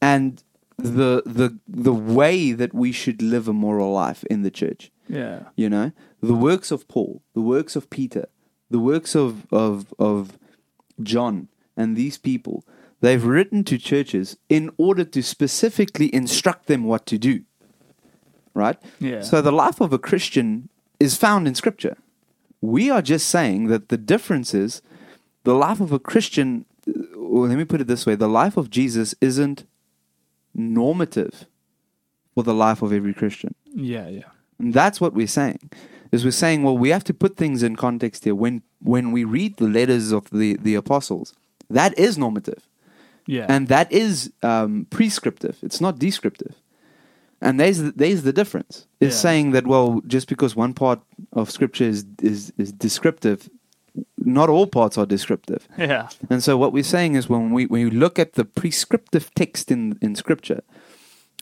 and 0.03 0.43
the 0.77 1.23
the 1.25 1.57
the 1.69 1.95
way 1.95 2.53
that 2.53 2.75
we 2.75 2.93
should 2.93 3.23
live 3.23 3.49
a 3.49 3.53
moral 3.53 3.93
life 3.93 4.25
in 4.25 4.43
the 4.43 4.51
church. 4.51 4.91
Yeah. 5.09 5.45
You 5.57 5.71
know, 5.71 5.93
the 6.21 6.35
works 6.35 6.71
of 6.71 6.89
Paul, 6.89 7.23
the 7.35 7.41
works 7.41 7.77
of 7.77 7.89
Peter, 7.91 8.27
the 8.71 8.81
works 8.81 9.15
of 9.15 9.47
of 9.53 9.95
of 9.99 10.39
John, 11.03 11.49
and 11.77 11.97
these 11.97 12.19
people. 12.19 12.65
They've 13.01 13.25
written 13.25 13.65
to 13.65 13.77
churches 13.77 14.37
in 14.49 14.71
order 14.79 15.05
to 15.05 15.23
specifically 15.23 16.15
instruct 16.15 16.67
them 16.67 16.85
what 16.85 17.05
to 17.07 17.19
do. 17.19 17.43
Right. 18.55 18.79
Yeah. 18.99 19.21
So 19.21 19.43
the 19.43 19.53
life 19.53 19.81
of 19.81 19.93
a 19.93 19.99
Christian 19.99 20.69
is 20.99 21.17
found 21.17 21.47
in 21.47 21.55
Scripture. 21.55 21.97
We 22.65 22.91
are 22.91 23.03
just 23.03 23.29
saying 23.29 23.67
that 23.69 23.89
the 23.89 23.97
difference 23.99 24.55
is 24.55 24.81
the 25.45 25.55
life 25.55 25.81
of 25.81 25.93
a 25.93 25.99
Christian, 25.99 26.65
or 27.17 27.47
let 27.49 27.59
me 27.59 27.65
put 27.65 27.81
it 27.81 27.87
this 27.87 28.07
way 28.07 28.15
the 28.15 28.29
life 28.29 28.57
of 28.57 28.71
Jesus 28.71 29.15
isn't 29.21 29.67
normative 30.55 31.47
for 32.35 32.43
the 32.43 32.55
life 32.55 32.83
of 32.83 32.93
every 32.93 33.15
Christian. 33.15 33.55
yeah. 33.75 34.09
Yeah. 34.09 34.29
And 34.59 34.73
that's 34.73 35.01
what 35.01 35.15
we're 35.15 35.27
saying. 35.27 35.71
Is 36.13 36.25
we're 36.25 36.31
saying, 36.31 36.63
well, 36.63 36.79
we 36.79 36.91
have 36.91 37.03
to 37.05 37.15
put 37.15 37.37
things 37.37 37.63
in 37.63 37.75
context 37.75 38.25
here. 38.25 38.37
When 38.37 38.63
when 38.81 39.11
we 39.11 39.25
read 39.25 39.57
the 39.57 39.69
letters 39.69 40.13
of 40.13 40.31
the, 40.31 40.57
the 40.57 40.77
apostles, 40.77 41.35
that 41.69 41.99
is 41.99 42.17
normative. 42.17 42.69
Yeah. 43.27 43.47
And 43.49 43.69
that 43.69 43.91
is 43.91 44.33
um, 44.43 44.87
prescriptive. 44.91 45.57
It's 45.63 45.81
not 45.81 45.99
descriptive. 45.99 46.55
And 47.41 47.61
there's 47.61 47.79
the, 47.79 47.93
there's 47.93 48.23
the 48.23 48.33
difference. 48.33 48.87
It's 49.01 49.15
Yeah. 49.17 49.21
saying 49.21 49.51
that 49.53 49.67
well, 49.67 50.01
just 50.07 50.29
because 50.29 50.57
one 50.57 50.73
part 50.75 51.01
of 51.33 51.51
scripture 51.51 51.85
is, 51.85 52.05
is 52.23 52.53
is 52.57 52.73
descriptive, 52.73 53.49
not 54.19 54.49
all 54.49 54.67
parts 54.67 54.97
are 54.99 55.07
descriptive. 55.07 55.69
yeah. 55.79 56.09
And 56.31 56.43
so 56.43 56.57
what 56.57 56.73
we're 56.73 56.83
saying 56.97 57.15
is 57.17 57.29
when 57.29 57.51
we 57.53 57.67
when 57.67 57.85
we 57.85 57.91
look 57.91 58.19
at 58.19 58.33
the 58.35 58.45
prescriptive 58.45 59.31
text 59.35 59.71
in 59.71 59.99
in 60.01 60.15
scripture, 60.15 60.63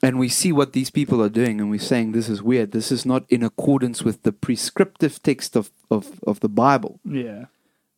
and 0.03 0.19
we 0.19 0.29
see 0.29 0.51
what 0.53 0.73
these 0.73 0.91
people 0.91 1.23
are 1.23 1.29
doing, 1.31 1.61
and 1.61 1.71
we're 1.71 1.79
saying 1.93 2.13
this 2.13 2.29
is 2.29 2.43
weird. 2.43 2.73
This 2.73 2.91
is 2.91 3.07
not 3.07 3.23
in 3.29 3.43
accordance 3.45 4.03
with 4.03 4.23
the 4.23 4.33
prescriptive 4.33 5.23
text 5.23 5.57
of 5.57 5.71
of, 5.91 6.19
of 6.27 6.41
the 6.41 6.49
Bible. 6.49 6.99
Yeah. 7.05 7.45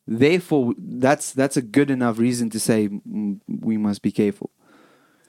Therefore, 0.07 0.75
that's 0.77 1.31
that's 1.33 1.57
a 1.57 1.61
good 1.63 1.89
enough 1.89 2.19
reason 2.19 2.49
to 2.51 2.59
say 2.59 2.89
mm, 2.89 3.39
we 3.47 3.77
must 3.77 4.01
be 4.03 4.11
careful. 4.11 4.51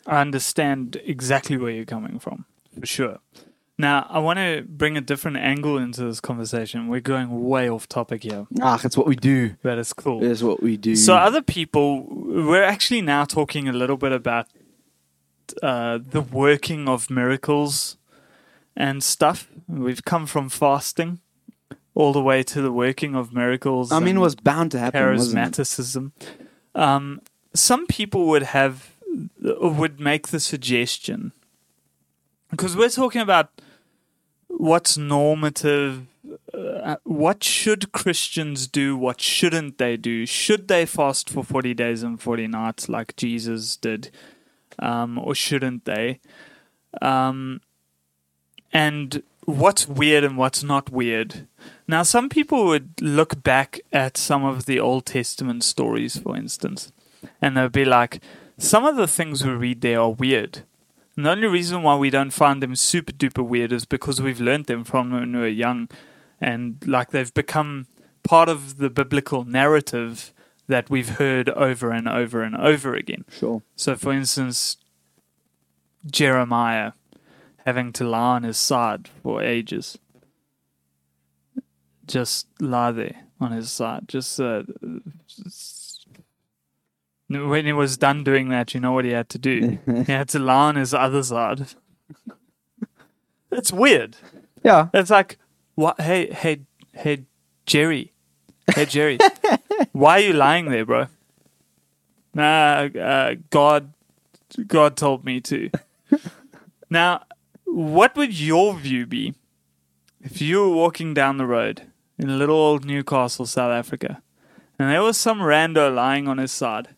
I 0.07 0.21
understand 0.21 1.01
exactly 1.05 1.57
where 1.57 1.73
you're 1.73 1.85
coming 1.87 2.19
from, 2.21 2.45
for 2.79 2.87
sure. 2.87 3.19
Now, 3.79 4.07
I 4.09 4.21
want 4.21 4.39
to 4.39 4.65
bring 4.67 4.97
a 4.97 5.03
different 5.03 5.37
angle 5.37 5.77
into 5.77 6.03
this 6.05 6.19
conversation. 6.21 6.89
We're 6.89 7.01
going 7.01 7.47
way 7.47 7.69
off 7.69 7.87
topic 7.89 8.23
here, 8.23 8.47
Ah, 8.63 8.79
that's 8.83 8.97
what 8.97 9.07
we 9.07 9.17
do. 9.17 9.57
but 9.63 9.77
it's 9.79 9.93
cool. 9.93 10.21
That's 10.21 10.43
what 10.43 10.63
we 10.63 10.79
do. 10.79 10.97
So, 10.97 11.15
other 11.15 11.43
people, 11.43 12.07
we're 12.09 12.63
actually 12.63 13.03
now 13.03 13.25
talking 13.27 13.69
a 13.69 13.73
little 13.75 13.99
bit 13.99 14.13
about 14.13 14.47
uh, 15.63 15.99
the 16.03 16.23
working 16.23 16.89
of 16.89 17.11
miracles 17.11 17.99
and 18.75 19.03
stuff. 19.05 19.47
We've 19.69 20.05
come 20.05 20.27
from 20.27 20.49
fasting 20.49 21.21
all 21.95 22.13
the 22.15 22.23
way 22.23 22.43
to 22.45 22.63
the 22.63 22.73
working 22.73 23.15
of 23.15 23.33
miracles. 23.35 23.93
I 23.93 24.01
mean, 24.01 24.17
it 24.17 24.21
was 24.21 24.37
bound 24.37 24.71
to 24.73 24.79
happen. 24.79 25.01
Charismaticism. 25.03 26.13
Um, 26.75 27.21
some 27.55 27.87
people 27.87 28.27
would 28.27 28.43
have 28.43 28.91
would 29.41 29.99
make 30.01 30.29
the 30.29 30.41
suggestion 30.41 31.33
because 32.57 32.75
we're 32.75 32.89
talking 32.89 33.21
about 33.21 33.51
what's 34.49 34.97
normative. 34.97 36.07
Uh, 36.55 36.97
what 37.05 37.45
should 37.45 37.93
Christians 37.93 38.67
do? 38.67 38.97
What 38.97 39.21
shouldn't 39.21 39.77
they 39.77 39.97
do? 39.99 40.25
Should 40.25 40.69
they 40.69 40.87
fast 40.87 41.29
for 41.29 41.45
40 41.45 41.75
days 41.75 42.03
and 42.03 42.21
40 42.21 42.47
nights 42.47 42.89
like 42.89 43.15
Jesus 43.17 43.77
did? 43.77 44.11
Um, 44.79 45.19
or 45.19 45.35
shouldn't 45.35 45.85
they? 45.85 46.21
Um, 47.03 47.61
and 48.73 49.23
what's 49.45 49.87
weird 49.87 50.25
and 50.25 50.37
what's 50.37 50.63
not 50.63 50.91
weird. 50.91 51.47
Now, 51.87 52.03
some 52.03 52.29
people 52.29 52.65
would 52.67 53.01
look 53.01 53.43
back 53.43 53.81
at 53.93 54.17
some 54.17 54.45
of 54.45 54.67
the 54.67 54.81
Old 54.81 55.07
Testament 55.07 55.63
stories, 55.63 56.19
for 56.19 56.37
instance, 56.37 56.93
and 57.41 57.57
they'd 57.57 57.73
be 57.73 57.85
like, 57.85 58.21
some 58.59 58.85
of 58.85 58.97
the 58.97 59.07
things 59.07 59.45
we 59.45 59.53
read 59.53 59.83
there 59.83 60.01
are 60.01 60.11
weird. 60.11 60.63
And 61.17 61.25
the 61.25 61.31
only 61.31 61.47
reason 61.49 61.83
why 61.83 61.97
we 61.97 62.11
don't 62.11 62.31
find 62.31 62.63
them 62.63 62.77
super 62.77 63.13
duper 63.13 63.47
weird 63.47 63.73
is 63.73 63.87
because 63.87 64.21
we've 64.21 64.41
learned 64.41 64.67
them 64.67 64.85
from 64.85 65.11
when 65.11 65.33
we 65.33 65.39
were 65.39 65.49
young 65.49 65.89
and 66.41 66.77
like 66.87 67.11
they've 67.11 67.33
become 67.33 67.87
part 68.23 68.49
of 68.49 68.77
the 68.77 68.91
biblical 68.91 69.45
narrative 69.45 70.35
that 70.67 70.91
we've 70.91 71.11
heard 71.11 71.49
over 71.51 71.91
and 71.91 72.07
over 72.09 72.43
and 72.43 72.55
over 72.57 72.95
again. 72.95 73.25
Sure. 73.31 73.63
So, 73.77 73.97
for 73.97 74.13
instance, 74.13 74.77
Jeremiah 76.11 76.93
having 77.65 77.93
to 77.95 78.05
lie 78.05 78.35
on 78.37 78.43
his 78.43 78.59
side 78.59 79.09
for 79.23 79.43
ages. 79.43 79.97
Just 82.07 82.47
lie 82.61 82.93
there 82.93 83.17
on 83.41 83.53
his 83.53 83.71
side. 83.71 84.09
Just, 84.09 84.39
uh, 84.41 84.65
just- 85.27 85.76
when 87.29 87.67
he 87.67 87.73
was 87.73 87.97
done 87.97 88.25
doing 88.25 88.49
that, 88.51 88.75
you 88.75 88.81
know 88.81 88.93
what 88.93 89.05
he 89.05 89.11
had 89.13 89.29
to 89.31 89.39
do? 89.39 89.79
he 89.87 90.13
had 90.13 90.29
to 90.31 90.39
lie 90.39 90.69
on 90.69 90.77
his 90.77 90.95
other 90.95 91.23
side. 91.23 91.67
It's 93.51 93.73
weird. 93.73 94.17
Yeah. 94.63 94.89
It's 94.93 95.11
like, 95.11 95.39
what? 95.75 96.01
Hey, 96.01 96.33
hey, 96.33 96.61
hey, 96.93 97.25
Jerry. 97.65 98.13
Hey, 98.75 98.85
Jerry. 98.87 99.19
why 99.93 100.19
are 100.19 100.25
you 100.27 100.33
lying 100.33 100.71
there, 100.71 100.85
bro? 100.85 101.07
Nah, 102.35 102.89
uh, 103.01 103.35
God, 103.51 103.93
God 104.67 104.97
told 104.97 105.25
me 105.25 105.41
to. 105.43 105.71
now, 106.91 107.23
what 107.65 108.17
would 108.17 108.39
your 108.39 108.75
view 108.75 109.07
be 109.07 109.35
if 110.23 110.43
you 110.43 110.61
were 110.61 110.75
walking 110.75 111.15
down 111.15 111.37
the 111.37 111.47
road 111.47 111.83
in 112.19 112.39
little 112.39 112.57
old 112.57 112.85
Newcastle, 112.85 113.47
South 113.47 113.73
Africa, 113.73 114.23
and 114.79 114.91
there 114.91 115.03
was 115.03 115.17
some 115.17 115.41
rando 115.41 115.95
lying 115.95 116.29
on 116.29 116.39
his 116.39 116.53
side, 116.53 116.89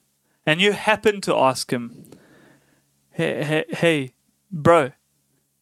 and 0.48 0.62
you 0.62 0.72
happen 0.72 1.20
to 1.20 1.36
ask 1.36 1.70
him, 1.70 2.10
"Hey, 3.10 3.44
hey, 3.44 3.64
hey, 3.68 4.14
bro, 4.50 4.92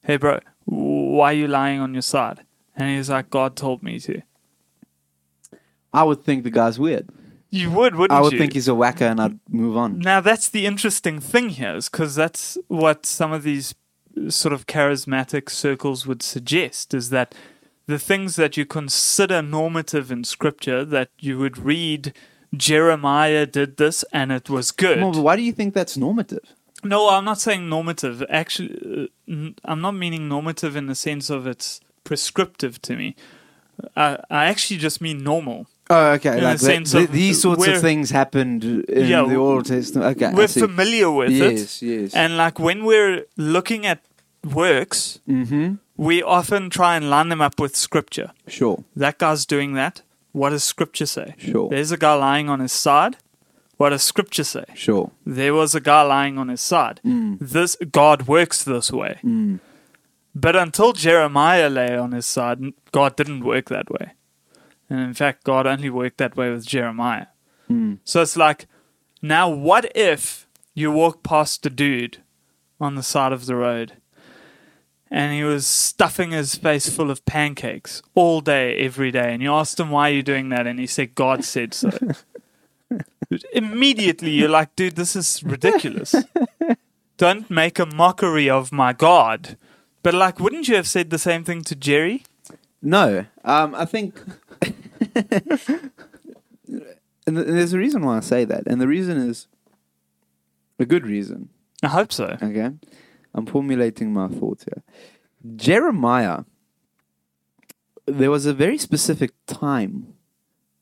hey, 0.04 0.16
bro, 0.16 0.38
why 0.64 1.32
are 1.32 1.40
you 1.42 1.48
lying 1.48 1.80
on 1.80 1.92
your 1.92 2.02
side?" 2.02 2.44
And 2.76 2.88
he's 2.88 3.10
like, 3.10 3.28
"God 3.30 3.56
told 3.56 3.82
me 3.82 3.98
to." 4.00 4.22
I 5.92 6.04
would 6.04 6.22
think 6.22 6.44
the 6.44 6.50
guy's 6.50 6.78
weird. 6.78 7.08
You 7.50 7.70
would, 7.70 7.96
wouldn't 7.96 8.16
you? 8.16 8.18
I 8.18 8.20
would 8.20 8.32
you? 8.32 8.38
think 8.38 8.52
he's 8.52 8.68
a 8.68 8.74
whacker 8.74 9.06
and 9.06 9.20
I'd 9.20 9.40
move 9.48 9.76
on. 9.76 9.98
Now 9.98 10.20
that's 10.20 10.48
the 10.48 10.66
interesting 10.66 11.18
thing 11.18 11.48
here, 11.50 11.74
is 11.74 11.88
because 11.88 12.14
that's 12.14 12.56
what 12.68 13.06
some 13.06 13.32
of 13.32 13.42
these 13.42 13.74
sort 14.28 14.52
of 14.52 14.66
charismatic 14.66 15.50
circles 15.50 16.06
would 16.06 16.22
suggest 16.22 16.94
is 16.94 17.10
that 17.10 17.34
the 17.86 17.98
things 17.98 18.36
that 18.36 18.56
you 18.56 18.64
consider 18.64 19.42
normative 19.42 20.12
in 20.12 20.24
scripture 20.24 20.84
that 20.84 21.10
you 21.18 21.38
would 21.38 21.58
read 21.58 22.12
Jeremiah 22.56 23.46
did 23.46 23.76
this 23.76 24.04
and 24.12 24.32
it 24.32 24.48
was 24.48 24.70
good. 24.72 25.00
Well, 25.00 25.12
why 25.22 25.36
do 25.36 25.42
you 25.42 25.52
think 25.52 25.74
that's 25.74 25.96
normative? 25.96 26.44
No, 26.84 27.08
I'm 27.08 27.24
not 27.24 27.40
saying 27.40 27.68
normative. 27.68 28.22
Actually, 28.28 29.10
uh, 29.28 29.50
I'm 29.64 29.80
not 29.80 29.92
meaning 29.92 30.28
normative 30.28 30.76
in 30.76 30.86
the 30.86 30.94
sense 30.94 31.30
of 31.30 31.46
it's 31.46 31.80
prescriptive 32.04 32.80
to 32.82 32.96
me. 32.96 33.16
I, 33.96 34.18
I 34.30 34.46
actually 34.46 34.78
just 34.78 35.00
mean 35.00 35.22
normal. 35.22 35.66
Oh, 35.88 36.12
okay. 36.12 36.38
In 36.38 36.44
like 36.44 36.58
the 36.58 36.64
sense 36.64 36.92
th- 36.92 37.08
of 37.08 37.12
these 37.12 37.40
sorts 37.42 37.66
of 37.66 37.80
things 37.80 38.10
happened 38.10 38.64
in 38.64 39.06
Yeah, 39.06 39.24
the 39.24 39.36
Old 39.36 39.66
Testament. 39.66 40.16
Okay, 40.16 40.32
We're 40.32 40.48
familiar 40.48 41.10
with 41.10 41.30
it. 41.30 41.52
yes, 41.52 41.82
yes. 41.82 42.14
And 42.14 42.36
like 42.36 42.58
when 42.58 42.84
we're 42.84 43.26
looking 43.36 43.86
at 43.86 44.00
works, 44.44 45.20
mm-hmm. 45.28 45.74
we 45.96 46.22
often 46.22 46.70
try 46.70 46.96
and 46.96 47.08
line 47.08 47.28
them 47.28 47.40
up 47.40 47.60
with 47.60 47.76
scripture. 47.76 48.32
Sure, 48.48 48.84
That 48.96 49.18
guy's 49.18 49.46
doing 49.46 49.74
that. 49.74 50.02
What 50.36 50.50
does 50.50 50.64
scripture 50.64 51.06
say? 51.06 51.34
sure, 51.38 51.70
There's 51.70 51.92
a 51.92 51.96
guy 51.96 52.12
lying 52.12 52.50
on 52.50 52.60
his 52.60 52.72
side. 52.72 53.16
What 53.78 53.90
does 53.90 54.02
scripture 54.02 54.44
say? 54.44 54.66
sure. 54.74 55.10
There 55.24 55.54
was 55.54 55.74
a 55.74 55.80
guy 55.80 56.02
lying 56.02 56.36
on 56.36 56.48
his 56.48 56.60
side. 56.60 57.00
Mm. 57.02 57.38
This 57.40 57.74
God 57.90 58.26
works 58.26 58.62
this 58.62 58.92
way. 58.92 59.18
Mm. 59.24 59.60
But 60.34 60.54
until 60.54 60.92
Jeremiah 60.92 61.70
lay 61.70 61.96
on 61.96 62.12
his 62.12 62.26
side, 62.26 62.60
God 62.92 63.16
didn't 63.16 63.44
work 63.44 63.70
that 63.70 63.88
way. 63.90 64.12
And 64.90 65.00
in 65.00 65.14
fact, 65.14 65.44
God 65.44 65.66
only 65.66 65.88
worked 65.88 66.18
that 66.18 66.36
way 66.36 66.50
with 66.50 66.66
Jeremiah. 66.66 67.28
Mm. 67.70 68.00
So 68.04 68.20
it's 68.20 68.36
like, 68.36 68.66
now 69.22 69.48
what 69.48 69.90
if 69.94 70.46
you 70.74 70.92
walk 70.92 71.22
past 71.22 71.64
a 71.64 71.70
dude 71.70 72.18
on 72.78 72.94
the 72.94 73.02
side 73.02 73.32
of 73.32 73.46
the 73.46 73.56
road 73.56 73.94
and 75.10 75.32
he 75.32 75.44
was 75.44 75.66
stuffing 75.66 76.32
his 76.32 76.54
face 76.56 76.88
full 76.88 77.10
of 77.10 77.24
pancakes 77.24 78.02
all 78.14 78.40
day, 78.40 78.76
every 78.76 79.10
day, 79.10 79.32
and 79.32 79.42
you 79.42 79.52
asked 79.52 79.78
him, 79.78 79.90
why 79.90 80.10
are 80.10 80.14
you 80.14 80.22
doing 80.22 80.48
that? 80.48 80.66
And 80.66 80.78
he 80.78 80.86
said, 80.86 81.14
God 81.14 81.44
said 81.44 81.74
so. 81.74 81.90
Immediately, 83.52 84.30
you're 84.30 84.48
like, 84.48 84.74
dude, 84.76 84.96
this 84.96 85.16
is 85.16 85.42
ridiculous. 85.42 86.14
Don't 87.16 87.50
make 87.50 87.78
a 87.78 87.86
mockery 87.86 88.50
of 88.50 88.72
my 88.72 88.92
God. 88.92 89.56
But, 90.02 90.14
like, 90.14 90.38
wouldn't 90.38 90.68
you 90.68 90.76
have 90.76 90.86
said 90.86 91.10
the 91.10 91.18
same 91.18 91.42
thing 91.42 91.62
to 91.62 91.74
Jerry? 91.74 92.24
No, 92.82 93.26
um, 93.44 93.74
I 93.74 93.84
think, 93.84 94.20
and 95.16 95.90
there's 97.26 97.72
a 97.72 97.78
reason 97.78 98.02
why 98.04 98.18
I 98.18 98.20
say 98.20 98.44
that, 98.44 98.64
and 98.66 98.80
the 98.80 98.86
reason 98.86 99.16
is 99.16 99.48
a 100.78 100.84
good 100.84 101.06
reason. 101.06 101.48
I 101.82 101.88
hope 101.88 102.12
so. 102.12 102.36
Okay, 102.40 102.70
I'm 103.36 103.46
formulating 103.46 104.12
my 104.12 104.28
thoughts 104.28 104.64
here. 104.64 104.82
Jeremiah, 105.54 106.44
there 108.06 108.30
was 108.30 108.46
a 108.46 108.54
very 108.54 108.78
specific 108.78 109.32
time 109.46 110.14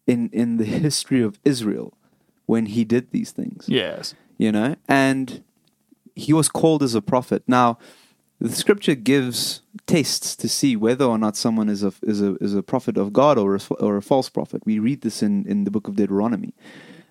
in 0.07 0.31
in 0.33 0.57
the 0.57 0.65
history 0.65 1.23
of 1.23 1.39
Israel 1.45 1.99
when 2.47 2.67
he 2.67 2.85
did 2.85 3.11
these 3.11 3.33
things. 3.33 3.67
Yes. 3.69 4.15
you 4.39 4.53
know, 4.53 4.77
and 4.89 5.43
he 6.15 6.33
was 6.33 6.49
called 6.49 6.83
as 6.83 6.95
a 6.95 7.03
prophet. 7.03 7.43
Now, 7.47 7.79
the 8.41 8.51
scripture 8.51 8.95
gives 8.95 9.63
tests 9.87 10.37
to 10.37 10.49
see 10.49 10.77
whether 10.77 11.05
or 11.05 11.19
not 11.19 11.37
someone 11.37 11.69
is 11.69 11.83
a 11.83 11.93
is 12.03 12.21
a 12.21 12.37
is 12.37 12.55
a 12.55 12.63
prophet 12.63 12.97
of 12.97 13.13
God 13.13 13.39
or 13.39 13.57
a, 13.57 13.61
or 13.81 13.97
a 13.97 14.03
false 14.03 14.29
prophet. 14.29 14.63
We 14.65 14.79
read 14.79 15.01
this 15.01 15.23
in 15.23 15.47
in 15.47 15.65
the 15.65 15.71
book 15.71 15.89
of 15.89 15.97
Deuteronomy, 15.97 16.55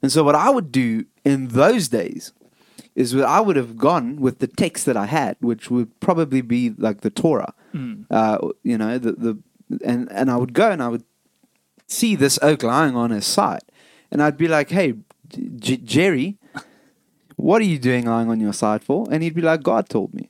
and 0.01 0.11
so 0.11 0.23
what 0.23 0.35
I 0.35 0.49
would 0.49 0.71
do 0.71 1.05
in 1.25 1.49
those 1.49 1.89
days 1.89 2.33
is 2.95 3.11
that 3.13 3.25
I 3.25 3.39
would 3.41 3.55
have 3.55 3.77
gone 3.77 4.17
with 4.17 4.39
the 4.39 4.47
text 4.47 4.85
that 4.85 4.95
I 4.97 5.05
had, 5.07 5.35
which 5.39 5.71
would 5.71 5.99
probably 5.99 6.41
be 6.41 6.69
like 6.77 7.01
the 7.01 7.09
Torah, 7.09 7.53
uh, 8.11 8.37
you 8.63 8.77
know, 8.77 8.97
the 8.99 9.11
the 9.13 9.37
and 9.83 10.11
and 10.11 10.29
I 10.29 10.37
would 10.37 10.53
go 10.53 10.69
and 10.71 10.81
I 10.83 10.89
would 10.89 11.03
see 11.87 12.15
this 12.15 12.37
oak 12.41 12.61
lying 12.63 12.95
on 12.95 13.09
his 13.11 13.25
side, 13.25 13.63
and 14.11 14.21
I'd 14.21 14.37
be 14.37 14.47
like, 14.47 14.69
"Hey, 14.69 14.93
J- 15.55 15.77
Jerry, 15.77 16.37
what 17.35 17.61
are 17.61 17.65
you 17.65 17.79
doing 17.79 18.05
lying 18.05 18.29
on 18.29 18.39
your 18.39 18.53
side 18.53 18.83
for?" 18.83 19.07
And 19.11 19.23
he'd 19.23 19.33
be 19.35 19.41
like, 19.41 19.63
"God 19.63 19.89
told 19.89 20.13
me." 20.13 20.29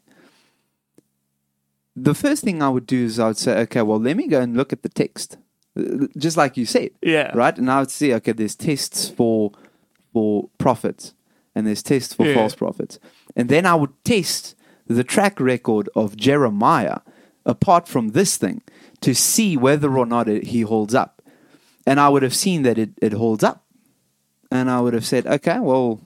The 1.96 2.16
first 2.16 2.44
thing 2.44 2.62
I 2.64 2.70
would 2.70 2.88
do 2.88 3.06
is 3.06 3.20
I 3.20 3.28
would 3.28 3.38
say, 3.38 3.60
"Okay, 3.62 3.82
well, 3.82 4.00
let 4.00 4.18
me 4.18 4.28
go 4.28 4.42
and 4.42 4.58
look 4.58 4.74
at 4.74 4.82
the 4.82 4.90
text, 4.90 5.38
just 6.18 6.38
like 6.38 6.58
you 6.58 6.66
said, 6.66 6.92
Yeah. 7.02 7.32
right?" 7.36 7.56
And 7.58 7.70
I 7.70 7.80
would 7.82 7.92
see, 7.92 8.14
okay, 8.16 8.32
there's 8.32 8.56
tests 8.56 9.10
for 9.10 9.52
for 10.14 10.50
prophets, 10.58 11.14
and 11.56 11.68
there's 11.68 11.84
tests 11.84 12.14
for 12.14 12.26
Yeah. 12.26 12.36
false 12.36 12.56
prophets, 12.56 13.00
and 13.36 13.50
then 13.50 13.66
I 13.66 13.76
would 13.76 13.92
test 14.04 14.56
the 14.88 15.04
track 15.04 15.40
record 15.40 15.90
of 15.96 16.18
Jeremiah 16.18 17.00
apart 17.46 17.88
from 17.88 18.10
this 18.10 18.38
thing 18.38 18.62
to 19.02 19.14
see 19.14 19.58
whether 19.58 19.98
or 19.98 20.06
not 20.06 20.28
it, 20.30 20.48
he 20.48 20.62
holds 20.62 20.96
up. 20.96 21.22
And 21.86 22.00
I 22.00 22.10
would 22.10 22.24
have 22.24 22.36
seen 22.36 22.64
that 22.64 22.78
it, 22.78 22.92
it 23.02 23.14
holds 23.14 23.44
up. 23.44 23.66
And 24.50 24.70
I 24.70 24.80
would 24.80 24.94
have 24.94 25.06
said, 25.06 25.28
okay, 25.28 25.60
well, 25.60 26.00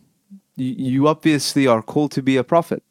you, 0.56 0.74
you 0.78 1.08
obviously 1.08 1.68
are 1.68 1.82
called 1.82 2.12
to 2.14 2.24
be 2.24 2.38
a 2.38 2.44
prophet, 2.44 2.84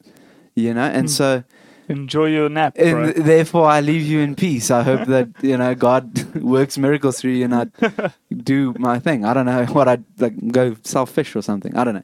you 0.55 0.73
know? 0.73 0.83
And 0.83 1.07
hmm. 1.07 1.13
so, 1.13 1.43
Enjoy 1.89 2.25
your 2.25 2.49
nap, 2.49 2.75
bro. 2.75 3.05
and 3.05 3.15
therefore 3.25 3.65
I 3.65 3.79
leave 3.79 4.01
you 4.01 4.19
in 4.19 4.35
peace. 4.35 4.69
I 4.71 4.83
hope 4.83 5.07
that, 5.07 5.29
you 5.41 5.55
know, 5.55 5.73
God 5.73 6.35
works 6.41 6.77
miracles 6.77 7.19
through 7.19 7.31
you 7.31 7.45
and 7.45 7.55
I 7.55 8.11
do 8.35 8.73
my 8.77 8.99
thing. 8.99 9.23
I 9.23 9.33
don't 9.33 9.45
know 9.45 9.65
what 9.67 9.87
I'd 9.87 10.03
like 10.19 10.51
go 10.51 10.75
sell 10.83 11.05
fish 11.05 11.33
or 11.33 11.41
something. 11.41 11.77
I 11.77 11.85
don't 11.85 11.95
know. 11.95 12.03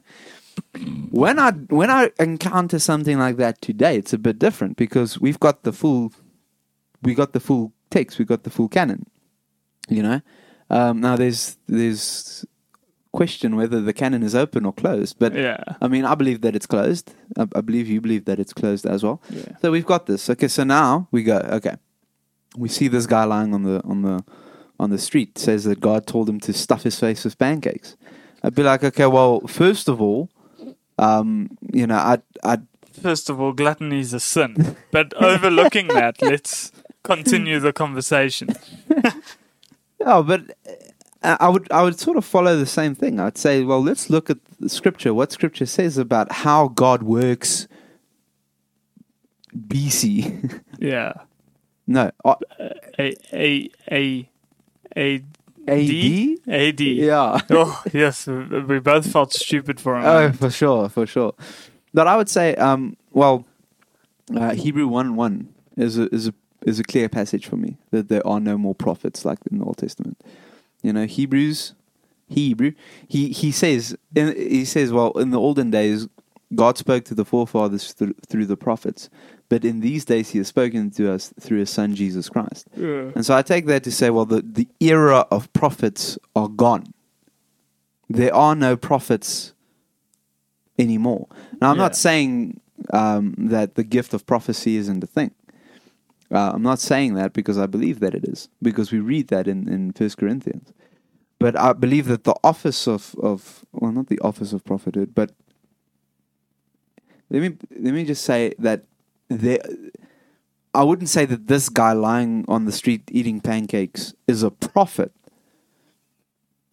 When 1.10 1.38
I 1.38 1.52
when 1.52 1.90
I 1.90 2.10
encounter 2.18 2.78
something 2.78 3.18
like 3.18 3.36
that 3.36 3.60
today, 3.60 3.96
it's 3.96 4.12
a 4.12 4.18
bit 4.18 4.38
different 4.38 4.76
because 4.76 5.20
we've 5.20 5.40
got 5.40 5.62
the 5.62 5.72
full 5.72 6.12
we 7.02 7.14
got 7.14 7.32
the 7.32 7.40
full 7.40 7.72
text, 7.90 8.18
we 8.18 8.24
got 8.24 8.44
the 8.44 8.50
full 8.50 8.68
canon. 8.68 9.06
You 9.88 10.02
know? 10.02 10.20
Um, 10.70 11.00
now 11.00 11.16
there's 11.16 11.56
there's 11.66 12.44
question 13.12 13.54
whether 13.54 13.80
the 13.80 13.92
canon 13.92 14.24
is 14.24 14.34
open 14.34 14.66
or 14.66 14.72
closed, 14.72 15.18
but 15.18 15.34
yeah. 15.34 15.62
I 15.80 15.88
mean 15.88 16.04
I 16.04 16.14
believe 16.14 16.40
that 16.40 16.56
it's 16.56 16.66
closed. 16.66 17.14
I, 17.38 17.46
I 17.54 17.60
believe 17.60 17.88
you 17.88 18.00
believe 18.00 18.24
that 18.24 18.38
it's 18.40 18.52
closed 18.52 18.86
as 18.86 19.02
well. 19.02 19.22
Yeah. 19.30 19.56
So 19.60 19.70
we've 19.70 19.86
got 19.86 20.06
this. 20.06 20.28
Okay, 20.30 20.48
so 20.48 20.64
now 20.64 21.08
we 21.12 21.22
go. 21.22 21.38
Okay, 21.38 21.76
we 22.56 22.68
see 22.68 22.88
this 22.88 23.06
guy 23.06 23.24
lying 23.24 23.54
on 23.54 23.62
the 23.62 23.82
on 23.84 24.02
the 24.02 24.24
on 24.80 24.90
the 24.90 24.98
street. 24.98 25.38
Says 25.38 25.64
that 25.64 25.80
God 25.80 26.06
told 26.06 26.28
him 26.28 26.40
to 26.40 26.52
stuff 26.52 26.82
his 26.82 26.98
face 26.98 27.24
with 27.24 27.38
pancakes. 27.38 27.96
I'd 28.42 28.54
be 28.54 28.62
like, 28.62 28.84
okay, 28.84 29.06
well, 29.06 29.40
first 29.46 29.88
of 29.88 30.02
all, 30.02 30.28
um, 30.98 31.50
you 31.72 31.86
know, 31.86 31.96
I 31.96 32.18
I 32.42 32.58
First 33.02 33.28
of 33.28 33.40
all, 33.40 33.52
gluttony 33.52 33.98
is 34.00 34.12
a 34.14 34.20
sin. 34.20 34.76
But 34.92 35.12
overlooking 35.14 35.88
that, 35.88 36.22
let's 36.22 36.70
continue 37.02 37.58
the 37.58 37.72
conversation. 37.72 38.50
oh, 40.00 40.22
but 40.22 40.56
uh, 41.22 41.36
I 41.40 41.48
would 41.48 41.70
I 41.72 41.82
would 41.82 41.98
sort 41.98 42.16
of 42.16 42.24
follow 42.24 42.56
the 42.56 42.66
same 42.66 42.94
thing. 42.94 43.18
I'd 43.18 43.36
say, 43.36 43.64
well, 43.64 43.82
let's 43.82 44.08
look 44.10 44.30
at 44.30 44.38
the 44.60 44.68
scripture. 44.68 45.12
What 45.12 45.32
scripture 45.32 45.66
says 45.66 45.98
about 45.98 46.30
how 46.32 46.68
God 46.68 47.02
works. 47.02 47.66
BC, 49.56 50.60
Yeah. 50.80 51.12
no, 51.86 52.10
uh, 52.24 52.34
A 52.98 53.14
A 53.32 53.70
A 53.90 54.28
A 54.96 55.22
AD. 55.66 56.38
AD. 56.48 56.80
Yeah. 56.80 57.40
Oh 57.50 57.82
yes, 57.92 58.26
we 58.26 58.78
both 58.78 59.10
felt 59.10 59.32
stupid 59.32 59.80
for 59.80 59.96
a 59.96 60.04
Oh, 60.04 60.32
for 60.32 60.50
sure, 60.50 60.88
for 60.88 61.06
sure. 61.06 61.34
But 61.92 62.06
I 62.06 62.16
would 62.16 62.28
say, 62.28 62.54
um, 62.56 62.96
well, 63.12 63.44
uh, 64.34 64.54
Hebrew 64.54 64.88
one 64.88 65.16
one 65.16 65.54
is 65.76 65.98
a 65.98 66.12
is 66.14 66.28
a 66.28 66.34
is 66.66 66.78
a 66.78 66.84
clear 66.84 67.08
passage 67.08 67.46
for 67.46 67.56
me 67.56 67.76
that 67.90 68.08
there 68.08 68.26
are 68.26 68.40
no 68.40 68.56
more 68.58 68.74
prophets 68.74 69.24
like 69.24 69.38
in 69.50 69.58
the 69.58 69.64
Old 69.64 69.78
Testament. 69.78 70.20
You 70.82 70.92
know, 70.92 71.06
Hebrews, 71.06 71.74
Hebrew. 72.28 72.72
He 73.06 73.30
he 73.30 73.52
says 73.52 73.96
in, 74.14 74.34
he 74.36 74.64
says, 74.64 74.92
well, 74.92 75.12
in 75.12 75.30
the 75.30 75.38
olden 75.40 75.70
days, 75.70 76.08
God 76.54 76.78
spoke 76.78 77.04
to 77.06 77.14
the 77.14 77.24
forefathers 77.24 77.92
through, 77.92 78.14
through 78.26 78.46
the 78.46 78.56
prophets, 78.56 79.08
but 79.48 79.64
in 79.64 79.80
these 79.80 80.04
days, 80.04 80.30
He 80.30 80.38
has 80.38 80.48
spoken 80.48 80.90
to 80.92 81.12
us 81.12 81.32
through 81.40 81.58
His 81.58 81.70
Son 81.70 81.94
Jesus 81.94 82.28
Christ. 82.28 82.66
Yeah. 82.76 83.10
And 83.14 83.24
so 83.24 83.36
I 83.36 83.42
take 83.42 83.66
that 83.66 83.84
to 83.84 83.92
say, 83.92 84.10
well, 84.10 84.24
the, 84.24 84.42
the 84.42 84.68
era 84.80 85.26
of 85.30 85.52
prophets 85.52 86.18
are 86.34 86.48
gone. 86.48 86.92
There 88.08 88.34
are 88.34 88.54
no 88.54 88.76
prophets 88.76 89.54
anymore. 90.78 91.28
Now, 91.60 91.70
I'm 91.70 91.78
not 91.78 91.96
saying 91.96 92.60
um, 92.92 93.34
that 93.38 93.74
the 93.74 93.84
gift 93.84 94.14
of 94.14 94.26
prophecy 94.26 94.76
isn't 94.76 95.02
a 95.02 95.06
thing. 95.06 95.32
Uh, 96.30 96.52
I'm 96.54 96.62
not 96.62 96.80
saying 96.80 97.14
that 97.14 97.32
because 97.32 97.58
I 97.58 97.66
believe 97.66 98.00
that 98.00 98.14
it 98.14 98.24
is, 98.24 98.48
because 98.60 98.90
we 98.90 98.98
read 98.98 99.28
that 99.28 99.46
in, 99.46 99.68
in 99.68 99.92
1 99.96 100.10
Corinthians. 100.18 100.72
But 101.38 101.58
I 101.58 101.72
believe 101.72 102.06
that 102.06 102.24
the 102.24 102.34
office 102.42 102.88
of, 102.88 103.14
of, 103.22 103.64
well, 103.72 103.92
not 103.92 104.08
the 104.08 104.18
office 104.20 104.52
of 104.52 104.64
prophethood, 104.64 105.14
but 105.14 105.32
let 107.30 107.40
me 107.42 107.56
let 107.80 107.94
me 107.94 108.04
just 108.04 108.24
say 108.24 108.54
that 108.58 108.84
there, 109.28 109.58
I 110.74 110.82
wouldn't 110.82 111.08
say 111.08 111.24
that 111.24 111.46
this 111.46 111.68
guy 111.68 111.92
lying 111.92 112.44
on 112.48 112.64
the 112.64 112.72
street 112.72 113.02
eating 113.10 113.40
pancakes 113.40 114.14
is 114.26 114.42
a 114.42 114.50
prophet 114.50 115.12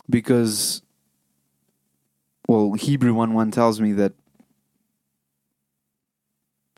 because 0.10 0.82
well 2.48 2.74
Hebrew 2.74 3.14
1 3.14 3.34
1 3.34 3.52
tells 3.52 3.80
me 3.80 3.92
that 3.94 4.14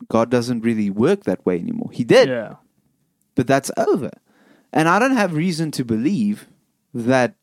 God 0.08 0.30
doesn't 0.30 0.60
really 0.60 0.90
work 0.90 1.24
that 1.24 1.44
way 1.46 1.58
anymore. 1.58 1.88
He 1.92 2.04
did, 2.04 2.28
Yeah. 2.28 2.56
but 3.34 3.46
that's 3.46 3.70
over. 3.76 4.10
And 4.72 4.88
I 4.88 4.98
don't 4.98 5.16
have 5.16 5.34
reason 5.34 5.70
to 5.72 5.84
believe 5.84 6.48
that 6.92 7.34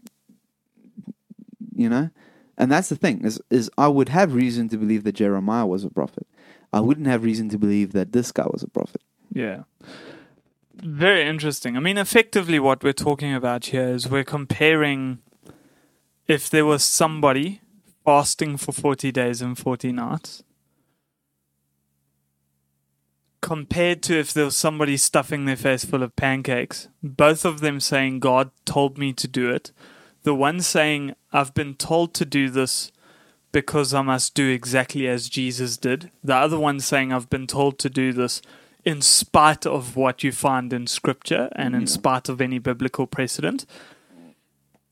you 1.76 1.90
know 1.90 2.10
and 2.58 2.72
that's 2.72 2.90
the 2.90 2.96
thing 2.96 3.26
is 3.26 3.42
is 3.50 3.70
I 3.78 3.88
would 3.88 4.10
have 4.10 4.34
reason 4.36 4.70
to 4.70 4.78
believe 4.78 5.04
that 5.06 5.14
Jeremiah 5.16 5.66
was 5.66 5.84
a 5.84 5.90
prophet. 5.90 6.28
I 6.74 6.80
wouldn't 6.80 7.08
have 7.08 7.24
reason 7.24 7.50
to 7.50 7.58
believe 7.58 7.92
that 7.94 8.12
this 8.14 8.32
guy 8.32 8.48
was 8.52 8.64
a 8.64 8.68
prophet. 8.68 9.02
Yeah. 9.32 9.64
Very 10.76 11.28
interesting. 11.28 11.78
I 11.78 11.80
mean, 11.80 11.98
effectively, 11.98 12.60
what 12.60 12.84
we're 12.84 12.94
talking 12.94 13.34
about 13.34 13.66
here 13.68 13.90
is 13.90 14.10
we're 14.10 14.24
comparing 14.24 15.20
if 16.28 16.50
there 16.50 16.66
was 16.66 16.84
somebody 16.84 17.62
fasting 18.06 18.58
for 18.58 18.72
40 18.72 19.12
days 19.12 19.42
and 19.42 19.58
40 19.58 19.92
nights 19.92 20.44
compared 23.42 24.04
to 24.04 24.18
if 24.18 24.34
there 24.34 24.46
was 24.46 24.56
somebody 24.56 24.96
stuffing 24.96 25.46
their 25.46 25.58
face 25.58 25.84
full 25.84 26.04
of 26.04 26.16
pancakes. 26.16 26.88
Both 27.04 27.44
of 27.44 27.60
them 27.60 27.80
saying, 27.80 28.20
God 28.20 28.52
told 28.66 28.98
me 28.98 29.14
to 29.14 29.28
do 29.28 29.50
it. 29.50 29.72
The 30.24 30.36
one 30.36 30.62
saying, 30.62 31.16
I've 31.34 31.54
been 31.54 31.74
told 31.76 32.14
to 32.16 32.26
do 32.26 32.50
this 32.50 32.92
because 33.52 33.94
I 33.94 34.02
must 34.02 34.34
do 34.34 34.50
exactly 34.50 35.08
as 35.08 35.30
Jesus 35.30 35.78
did. 35.78 36.12
The 36.24 36.36
other 36.36 36.58
one 36.58 36.80
saying, 36.80 37.12
I've 37.12 37.30
been 37.30 37.48
told 37.48 37.80
to 37.80 37.90
do 37.90 38.14
this 38.14 38.42
in 38.84 39.02
spite 39.02 39.66
of 39.66 39.96
what 39.96 40.24
you 40.24 40.32
find 40.32 40.74
in 40.74 40.88
scripture 40.88 41.50
and 41.56 41.76
in 41.76 41.86
spite 41.88 42.30
of 42.30 42.42
any 42.42 42.58
biblical 42.58 43.06
precedent. 43.06 43.66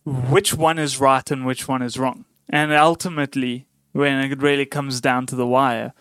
Which 0.06 0.54
one 0.54 0.78
is 0.78 1.00
right 1.00 1.30
and 1.32 1.46
which 1.46 1.68
one 1.68 1.82
is 1.82 1.98
wrong? 1.98 2.26
And 2.50 2.72
ultimately, 2.72 3.68
when 3.94 4.32
it 4.32 4.42
really 4.42 4.66
comes 4.66 5.02
down 5.02 5.26
to 5.28 5.36
the 5.36 5.48
wire, 5.48 5.94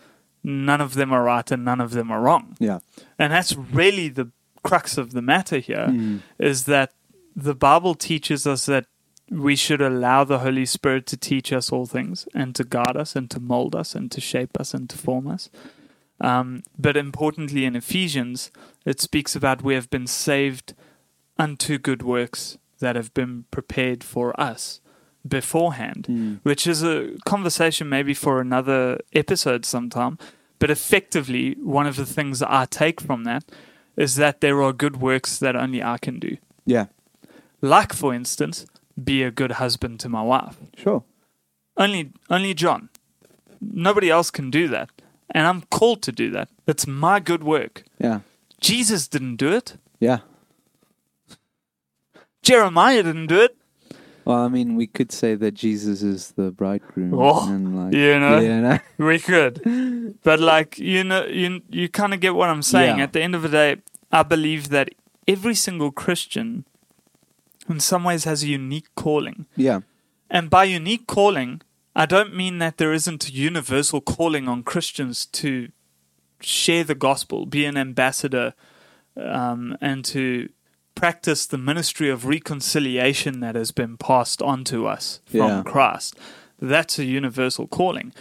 none 0.43 0.81
of 0.81 0.93
them 0.93 1.11
are 1.11 1.23
right 1.23 1.49
and 1.51 1.65
none 1.65 1.81
of 1.81 1.91
them 1.91 2.11
are 2.11 2.21
wrong. 2.21 2.55
Yeah. 2.59 2.79
And 3.17 3.33
that's 3.33 3.55
really 3.55 4.09
the 4.09 4.31
crux 4.63 4.97
of 4.97 5.13
the 5.13 5.21
matter 5.21 5.59
here 5.59 5.87
hmm. 5.87 6.17
is 6.37 6.65
that 6.65 6.91
the 7.35 7.55
Bible 7.55 7.95
teaches 7.95 8.45
us 8.45 8.65
that 8.65 8.85
we 9.31 9.55
should 9.55 9.81
allow 9.81 10.23
the 10.23 10.39
Holy 10.39 10.65
Spirit 10.65 11.05
to 11.07 11.17
teach 11.17 11.53
us 11.53 11.71
all 11.71 11.85
things 11.85 12.27
and 12.33 12.55
to 12.55 12.63
guide 12.63 12.97
us 12.97 13.15
and 13.15 13.29
to 13.31 13.39
mold 13.39 13.75
us 13.75 13.95
and 13.95 14.11
to 14.11 14.21
shape 14.21 14.59
us 14.59 14.73
and 14.73 14.89
to 14.89 14.97
form 14.97 15.27
us. 15.27 15.49
Um, 16.21 16.63
but 16.77 16.97
importantly, 16.97 17.65
in 17.65 17.75
Ephesians, 17.75 18.51
it 18.85 18.99
speaks 18.99 19.35
about 19.35 19.61
we 19.63 19.75
have 19.75 19.89
been 19.89 20.07
saved 20.07 20.73
unto 21.37 21.77
good 21.77 22.01
works 22.01 22.57
that 22.79 22.95
have 22.95 23.13
been 23.13 23.45
prepared 23.51 24.03
for 24.03 24.37
us 24.39 24.81
beforehand, 25.27 26.07
Mm. 26.09 26.39
which 26.43 26.65
is 26.65 26.81
a 26.83 27.11
conversation 27.25 27.87
maybe 27.89 28.13
for 28.13 28.39
another 28.41 28.99
episode 29.13 29.65
sometime. 29.65 30.17
But 30.59 30.69
effectively, 30.71 31.55
one 31.61 31.87
of 31.87 31.95
the 31.95 32.05
things 32.05 32.39
that 32.39 32.51
I 32.51 32.65
take 32.65 32.99
from 32.99 33.23
that 33.25 33.43
is 33.95 34.15
that 34.15 34.41
there 34.41 34.61
are 34.61 34.73
good 34.73 34.97
works 35.01 35.37
that 35.39 35.55
only 35.55 35.83
I 35.83 35.97
can 35.97 36.19
do. 36.19 36.37
Yeah. 36.65 36.87
Like, 37.61 37.93
for 37.93 38.13
instance, 38.13 38.65
be 39.03 39.23
a 39.23 39.31
good 39.31 39.53
husband 39.53 39.99
to 40.01 40.09
my 40.09 40.21
wife. 40.21 40.57
Sure. 40.77 41.03
Only, 41.77 42.11
only 42.29 42.53
John. 42.53 42.89
Nobody 43.61 44.09
else 44.09 44.31
can 44.31 44.49
do 44.49 44.67
that. 44.69 44.89
And 45.31 45.45
I'm 45.45 45.61
called 45.63 46.01
to 46.03 46.11
do 46.11 46.29
that. 46.31 46.49
It's 46.67 46.87
my 46.87 47.19
good 47.19 47.43
work. 47.43 47.83
Yeah. 47.99 48.21
Jesus 48.59 49.07
didn't 49.07 49.35
do 49.37 49.51
it. 49.51 49.77
Yeah. 49.99 50.19
Jeremiah 52.41 53.03
didn't 53.03 53.27
do 53.27 53.41
it. 53.41 53.55
Well, 54.25 54.37
I 54.37 54.47
mean, 54.47 54.75
we 54.75 54.85
could 54.85 55.11
say 55.11 55.35
that 55.35 55.55
Jesus 55.55 56.03
is 56.03 56.31
the 56.31 56.51
bridegroom. 56.51 57.13
Oh, 57.13 57.47
and 57.49 57.75
like, 57.75 57.93
you 57.93 58.19
know. 58.19 58.39
You 58.39 58.61
know? 58.61 58.79
We 58.99 59.17
could, 59.17 60.19
but 60.23 60.39
like 60.39 60.77
you 60.77 61.03
know, 61.03 61.25
you 61.25 61.61
you 61.69 61.87
kind 61.87 62.13
of 62.13 62.19
get 62.19 62.35
what 62.35 62.49
I'm 62.49 62.61
saying. 62.61 62.97
Yeah. 62.97 63.05
At 63.05 63.13
the 63.13 63.21
end 63.21 63.33
of 63.33 63.41
the 63.41 63.49
day, 63.49 63.77
I 64.11 64.23
believe 64.23 64.69
that 64.69 64.89
every 65.27 65.55
single 65.55 65.91
Christian, 65.91 66.65
in 67.69 67.79
some 67.79 68.03
ways, 68.03 68.23
has 68.25 68.43
a 68.43 68.47
unique 68.47 68.87
calling. 68.95 69.45
Yeah. 69.55 69.81
And 70.29 70.49
by 70.49 70.65
unique 70.65 71.07
calling, 71.07 71.61
I 71.95 72.05
don't 72.05 72.35
mean 72.35 72.59
that 72.59 72.77
there 72.77 72.93
isn't 72.93 73.27
a 73.29 73.31
universal 73.31 74.01
calling 74.01 74.47
on 74.47 74.63
Christians 74.63 75.25
to 75.27 75.69
share 76.39 76.83
the 76.83 76.95
gospel, 76.95 77.45
be 77.45 77.65
an 77.65 77.77
ambassador, 77.77 78.53
um, 79.17 79.77
and 79.81 80.05
to 80.05 80.49
practice 80.95 81.45
the 81.45 81.57
ministry 81.57 82.09
of 82.09 82.25
reconciliation 82.25 83.39
that 83.39 83.55
has 83.55 83.71
been 83.71 83.97
passed 83.97 84.41
on 84.41 84.63
to 84.65 84.87
us 84.87 85.21
from 85.25 85.39
Yeah. 85.39 85.63
Christ. 85.63 86.15
That's 86.61 86.99
a 86.99 87.05
universal 87.05 87.67
calling. 87.67 88.13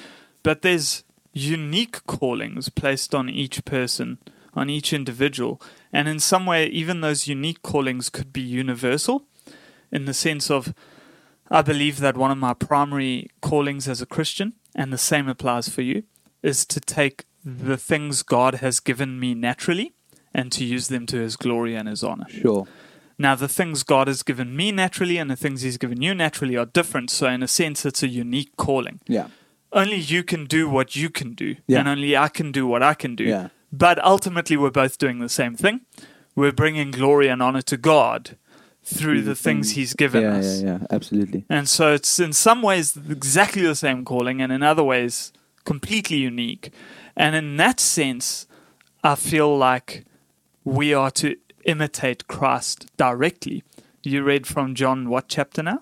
But 0.43 0.63
there's 0.63 1.05
unique 1.33 2.05
callings 2.07 2.69
placed 2.69 3.15
on 3.15 3.29
each 3.29 3.65
person, 3.65 4.19
on 4.55 4.71
each 4.71 4.93
individual. 4.93 5.61
And 5.93 6.09
in 6.09 6.19
some 6.21 6.47
way, 6.47 6.67
even 6.67 7.01
those 7.01 7.29
unique 7.29 7.63
callings 7.63 8.11
could 8.11 8.33
be 8.33 8.41
universal 8.41 9.27
in 9.93 10.05
the 10.05 10.15
sense 10.15 10.51
of 10.51 10.75
I 11.51 11.63
believe 11.63 11.99
that 12.01 12.17
one 12.17 12.31
of 12.31 12.39
my 12.39 12.53
primary 12.55 13.31
callings 13.41 13.89
as 13.89 14.03
a 14.03 14.07
Christian, 14.07 14.53
and 14.75 14.93
the 14.93 14.99
same 14.99 15.29
applies 15.29 15.69
for 15.69 15.83
you, 15.83 16.03
is 16.43 16.67
to 16.67 16.79
take 16.81 17.25
the 17.45 17.77
things 17.79 18.23
God 18.23 18.57
has 18.57 18.81
given 18.81 19.19
me 19.19 19.35
naturally 19.35 19.95
and 20.35 20.53
to 20.53 20.65
use 20.65 20.89
them 20.89 21.07
to 21.07 21.17
his 21.17 21.37
glory 21.37 21.75
and 21.75 21.89
his 21.89 22.05
honor. 22.05 22.27
Sure. 22.29 22.67
Now, 23.19 23.35
the 23.35 23.49
things 23.49 23.83
God 23.83 24.07
has 24.09 24.23
given 24.23 24.55
me 24.55 24.71
naturally 24.71 25.17
and 25.17 25.31
the 25.31 25.37
things 25.37 25.63
he's 25.63 25.79
given 25.79 26.03
you 26.03 26.15
naturally 26.15 26.57
are 26.57 26.67
different. 26.67 27.11
So, 27.11 27.27
in 27.29 27.43
a 27.43 27.49
sense, 27.49 27.85
it's 27.87 28.03
a 28.03 28.09
unique 28.09 28.57
calling. 28.57 29.01
Yeah. 29.09 29.29
Only 29.73 29.97
you 29.97 30.23
can 30.23 30.45
do 30.45 30.69
what 30.69 30.95
you 30.97 31.11
can 31.11 31.33
do, 31.35 31.57
Yeah. 31.67 31.81
and 31.81 31.89
only 31.89 32.17
I 32.17 32.29
can 32.29 32.53
do 32.53 32.67
what 32.67 32.83
I 32.83 32.95
can 32.95 33.17
do. 33.17 33.25
Yeah. 33.25 33.49
But 33.73 34.03
ultimately, 34.05 34.57
we're 34.57 34.71
both 34.71 34.99
doing 34.99 35.19
the 35.19 35.29
same 35.29 35.55
thing. 35.57 35.81
We're 36.37 36.53
bringing 36.53 36.91
glory 36.91 37.29
and 37.29 37.43
honor 37.43 37.63
to 37.63 37.77
God 37.77 38.37
through 38.95 39.23
the 39.23 39.35
things 39.35 39.73
he's 39.73 39.95
given 39.95 40.23
yeah, 40.23 40.37
us. 40.37 40.63
yeah, 40.63 40.79
yeah. 40.81 40.87
Absolutely. 40.91 41.45
And 41.49 41.69
so 41.69 41.93
it's 41.93 42.19
in 42.19 42.33
some 42.33 42.63
ways 42.63 42.97
exactly 42.97 43.63
the 43.63 43.75
same 43.75 44.05
calling, 44.05 44.41
and 44.41 44.51
in 44.51 44.63
other 44.63 44.83
ways 44.83 45.33
completely 45.65 46.17
unique. 46.17 46.73
And 47.17 47.37
in 47.37 47.57
that 47.59 47.81
sense, 47.81 48.47
I 49.05 49.15
feel 49.15 49.57
like 49.57 50.05
we 50.65 50.95
are 50.95 51.11
to 51.13 51.37
imitate 51.65 52.27
Christ 52.27 52.87
directly. 52.97 53.63
You 54.03 54.23
read 54.23 54.47
from 54.47 54.75
John, 54.75 55.09
what 55.09 55.29
chapter 55.29 55.63
now? 55.63 55.81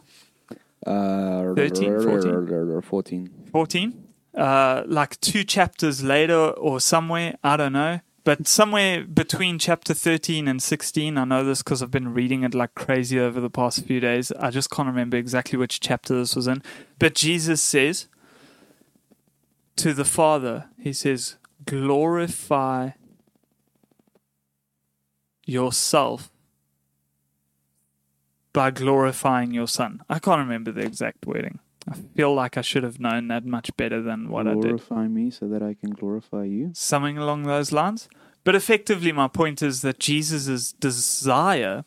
Uh, 0.85 1.55
13, 1.55 2.03
14. 2.03 2.83
14. 2.83 3.31
14? 3.53 4.05
Uh, 4.37 4.83
like 4.87 5.21
two 5.21 5.45
chapters 5.45 6.03
later 6.03 6.35
or 6.35 6.81
somewhere, 6.81 7.37
I 7.43 7.57
don't 7.57 7.73
know. 7.73 8.01
But 8.27 8.49
somewhere 8.49 9.05
between 9.05 9.61
chapter 9.61 9.95
13 9.95 10.49
and 10.49 10.61
16, 10.61 11.17
I 11.17 11.23
know 11.23 11.45
this 11.45 11.63
because 11.63 11.81
I've 11.81 11.93
been 11.93 12.13
reading 12.13 12.43
it 12.43 12.57
like 12.57 12.75
crazy 12.75 13.21
over 13.21 13.41
the 13.41 13.49
past 13.49 13.87
few 13.87 14.01
days. 14.01 14.33
I 14.33 14.51
just 14.51 14.69
can't 14.69 14.89
remember 14.89 15.17
exactly 15.17 15.57
which 15.57 15.79
chapter 15.79 16.13
this 16.13 16.35
was 16.35 16.49
in. 16.49 16.61
But 16.99 17.15
Jesus 17.15 17.63
says 17.63 18.09
to 19.77 19.95
the 19.95 20.05
Father, 20.05 20.65
He 20.77 20.93
says, 20.93 21.37
glorify 21.67 22.91
yourself 25.47 26.29
by 28.53 28.73
glorifying 28.73 29.53
your 29.53 29.69
Son. 29.69 30.03
I 30.09 30.19
can't 30.19 30.41
remember 30.41 30.73
the 30.73 30.81
exact 30.81 31.25
wording. 31.27 31.61
I 31.89 31.95
feel 32.17 32.35
like 32.35 32.57
I 32.57 32.63
should 32.63 32.83
have 32.83 32.99
known 32.99 33.29
that 33.29 33.45
much 33.45 33.77
better 33.77 34.03
than 34.03 34.29
what 34.29 34.47
I 34.49 34.55
did. 34.55 34.63
glorify 34.63 35.07
me 35.07 35.31
so 35.31 35.47
that 35.49 35.63
I 35.63 35.75
can 35.75 35.91
glorify 35.91 36.45
you. 36.45 36.73
Something 36.75 37.17
along 37.17 37.45
those 37.45 37.71
lines. 37.71 38.09
But 38.43 38.55
effectively, 38.55 39.13
my 39.13 39.29
point 39.29 39.63
is 39.63 39.83
that 39.83 39.99
Jesus' 40.01 40.73
desire 40.73 41.85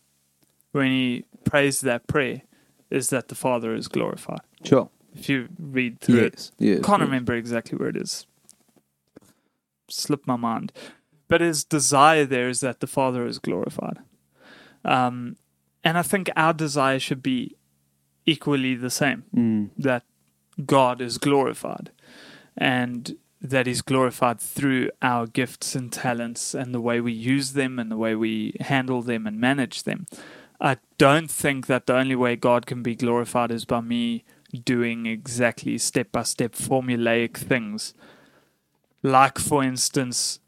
when 0.72 0.88
he 0.88 1.26
prays 1.44 1.82
that 1.82 2.08
prayer 2.08 2.44
is 2.90 3.10
that 3.10 3.28
the 3.28 3.36
Father 3.36 3.74
is 3.76 3.88
glorified. 3.88 4.42
Sure. 4.64 4.90
If 5.16 5.28
you 5.28 5.50
read 5.58 6.00
through 6.00 6.20
it, 6.20 6.34
Yes. 6.36 6.52
Yes. 6.60 6.86
can't 6.86 7.00
yes. 7.02 7.08
remember 7.08 7.34
exactly 7.34 7.78
where 7.78 7.90
it 7.90 7.98
is. 7.98 8.26
Slipped 9.90 10.28
my 10.28 10.36
mind. 10.36 10.72
But 11.28 11.42
his 11.42 11.64
desire 11.64 12.26
there 12.26 12.50
is 12.50 12.60
that 12.62 12.80
the 12.80 12.88
Father 12.88 13.26
is 13.26 13.40
glorified. 13.40 14.00
Um, 14.86 15.36
and 15.84 15.98
I 15.98 16.04
think 16.04 16.30
our 16.36 16.54
desire 16.54 17.00
should 17.00 17.22
be 17.24 17.56
equally 18.34 18.76
the 18.76 18.90
same 18.90 19.24
Mm. 19.36 19.70
that 19.78 20.04
God 20.66 21.02
is 21.02 21.18
glorified 21.18 21.88
and 22.58 23.16
that 23.42 23.68
is 23.68 23.82
glorified 23.82 24.40
through 24.40 24.90
our 25.02 25.26
gifts 25.40 25.76
and 25.76 25.92
talents 25.92 26.54
and 26.54 26.74
the 26.74 26.82
way 26.82 27.00
we 27.00 27.14
use 27.14 27.54
them 27.54 27.80
and 27.80 27.90
the 27.90 27.98
way 28.06 28.14
we 28.16 28.54
handle 28.60 29.02
them 29.02 29.26
and 29.28 29.40
manage 29.40 29.84
them. 29.84 30.06
I 30.60 30.74
don't 30.98 31.32
think 31.32 31.68
that 31.68 31.86
the 31.86 31.96
only 31.96 32.16
way 32.16 32.36
God 32.36 32.66
can 32.66 32.84
be 32.84 32.96
glorified 32.96 33.52
is 33.52 33.64
by 33.64 33.80
me 33.80 34.26
doing 34.66 35.06
exactly 35.06 35.78
step 35.78 36.12
by 36.12 36.24
step 36.24 36.52
formulaic 36.54 37.38
things. 37.38 37.94
Like, 39.02 39.40
for 39.40 39.64
instance, 39.64 40.40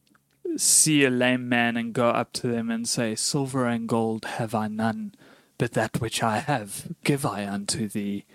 see 0.58 1.06
a 1.06 1.10
lame 1.10 1.48
man 1.48 1.78
and 1.78 1.94
go 1.94 2.10
up 2.10 2.34
to 2.34 2.48
them 2.48 2.70
and 2.70 2.86
say, 2.88 3.15
Silver 3.15 3.65
and 3.67 3.88
gold 3.88 4.26
have 4.26 4.54
I 4.54 4.67
none, 4.67 5.13
but 5.62 5.74
that 5.74 6.02
which 6.02 6.24
I 6.24 6.39
have 6.39 6.88
give 7.04 7.24
I 7.24 7.45
unto 7.45 7.88
thee. 7.88 8.26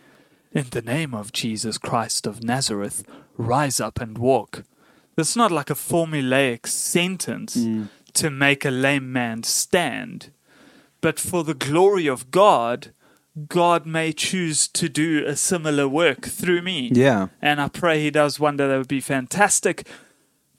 In 0.53 0.67
the 0.71 0.81
name 0.81 1.13
of 1.13 1.33
Jesus 1.33 1.77
Christ 1.77 2.25
of 2.25 2.45
Nazareth, 2.45 3.03
rise 3.37 3.81
up 3.81 4.01
and 4.01 4.17
walk. 4.17 4.63
It's 5.19 5.35
not 5.35 5.51
like 5.51 5.69
a 5.69 5.75
formulaic 5.75 6.69
sentence 6.69 7.57
Mm. 7.57 7.89
to 8.15 8.31
make 8.31 8.65
a 8.65 8.71
lame 8.71 9.13
man 9.13 9.43
stand, 9.43 10.31
but 11.01 11.19
for 11.19 11.43
the 11.43 11.55
glory 11.69 12.07
of 12.07 12.31
God, 12.31 12.93
God 13.49 13.87
may 13.87 14.13
choose 14.13 14.69
to 14.69 14.89
do 14.89 15.25
a 15.27 15.35
similar 15.35 15.89
work 15.89 16.27
through 16.27 16.63
me. 16.63 16.93
Yeah. 16.95 17.27
And 17.43 17.61
I 17.61 17.67
pray 17.69 18.01
he 18.01 18.13
does 18.13 18.39
one 18.39 18.57
day 18.57 18.69
that 18.69 18.79
would 18.79 18.87
be 18.87 19.01
fantastic. 19.01 19.85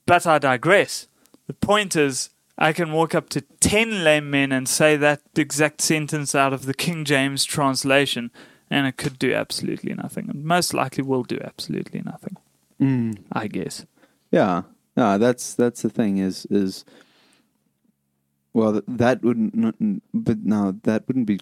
But 0.06 0.27
I 0.27 0.38
digress. 0.38 1.08
The 1.47 1.53
point 1.53 1.95
is, 1.95 2.30
I 2.58 2.74
can 2.74 2.91
walk 2.91 3.13
up 3.13 3.30
to 3.30 3.41
10 3.41 4.04
lame 4.04 4.30
men 4.32 4.52
and 4.52 4.67
say 4.67 4.98
that 4.98 5.22
exact 5.36 5.82
sentence 5.82 6.34
out 6.34 6.54
of 6.54 6.65
the 6.65 6.74
King 6.74 7.06
James 7.06 7.46
translation, 7.46 8.32
and 8.70 8.88
it 8.88 8.98
could 8.98 9.20
do 9.20 9.34
absolutely 9.34 9.93
nothing. 9.93 10.30
And 10.30 10.43
most 10.43 10.74
likely 10.74 11.04
will 11.04 11.24
do 11.24 11.39
absolutely 11.43 12.02
nothing, 12.04 12.38
Mm. 12.82 13.17
I 13.32 13.48
guess. 13.48 13.86
Yeah. 14.32 14.63
No, 14.96 15.17
that's 15.20 15.54
that's 15.54 15.84
the 15.84 15.89
thing 15.89 16.17
is 16.17 16.48
is 16.50 16.84
well 18.54 18.82
that 18.88 19.22
wouldn't 19.24 20.02
but 20.13 20.39
now 20.43 20.74
that 20.84 21.08
wouldn't 21.08 21.28
be 21.28 21.39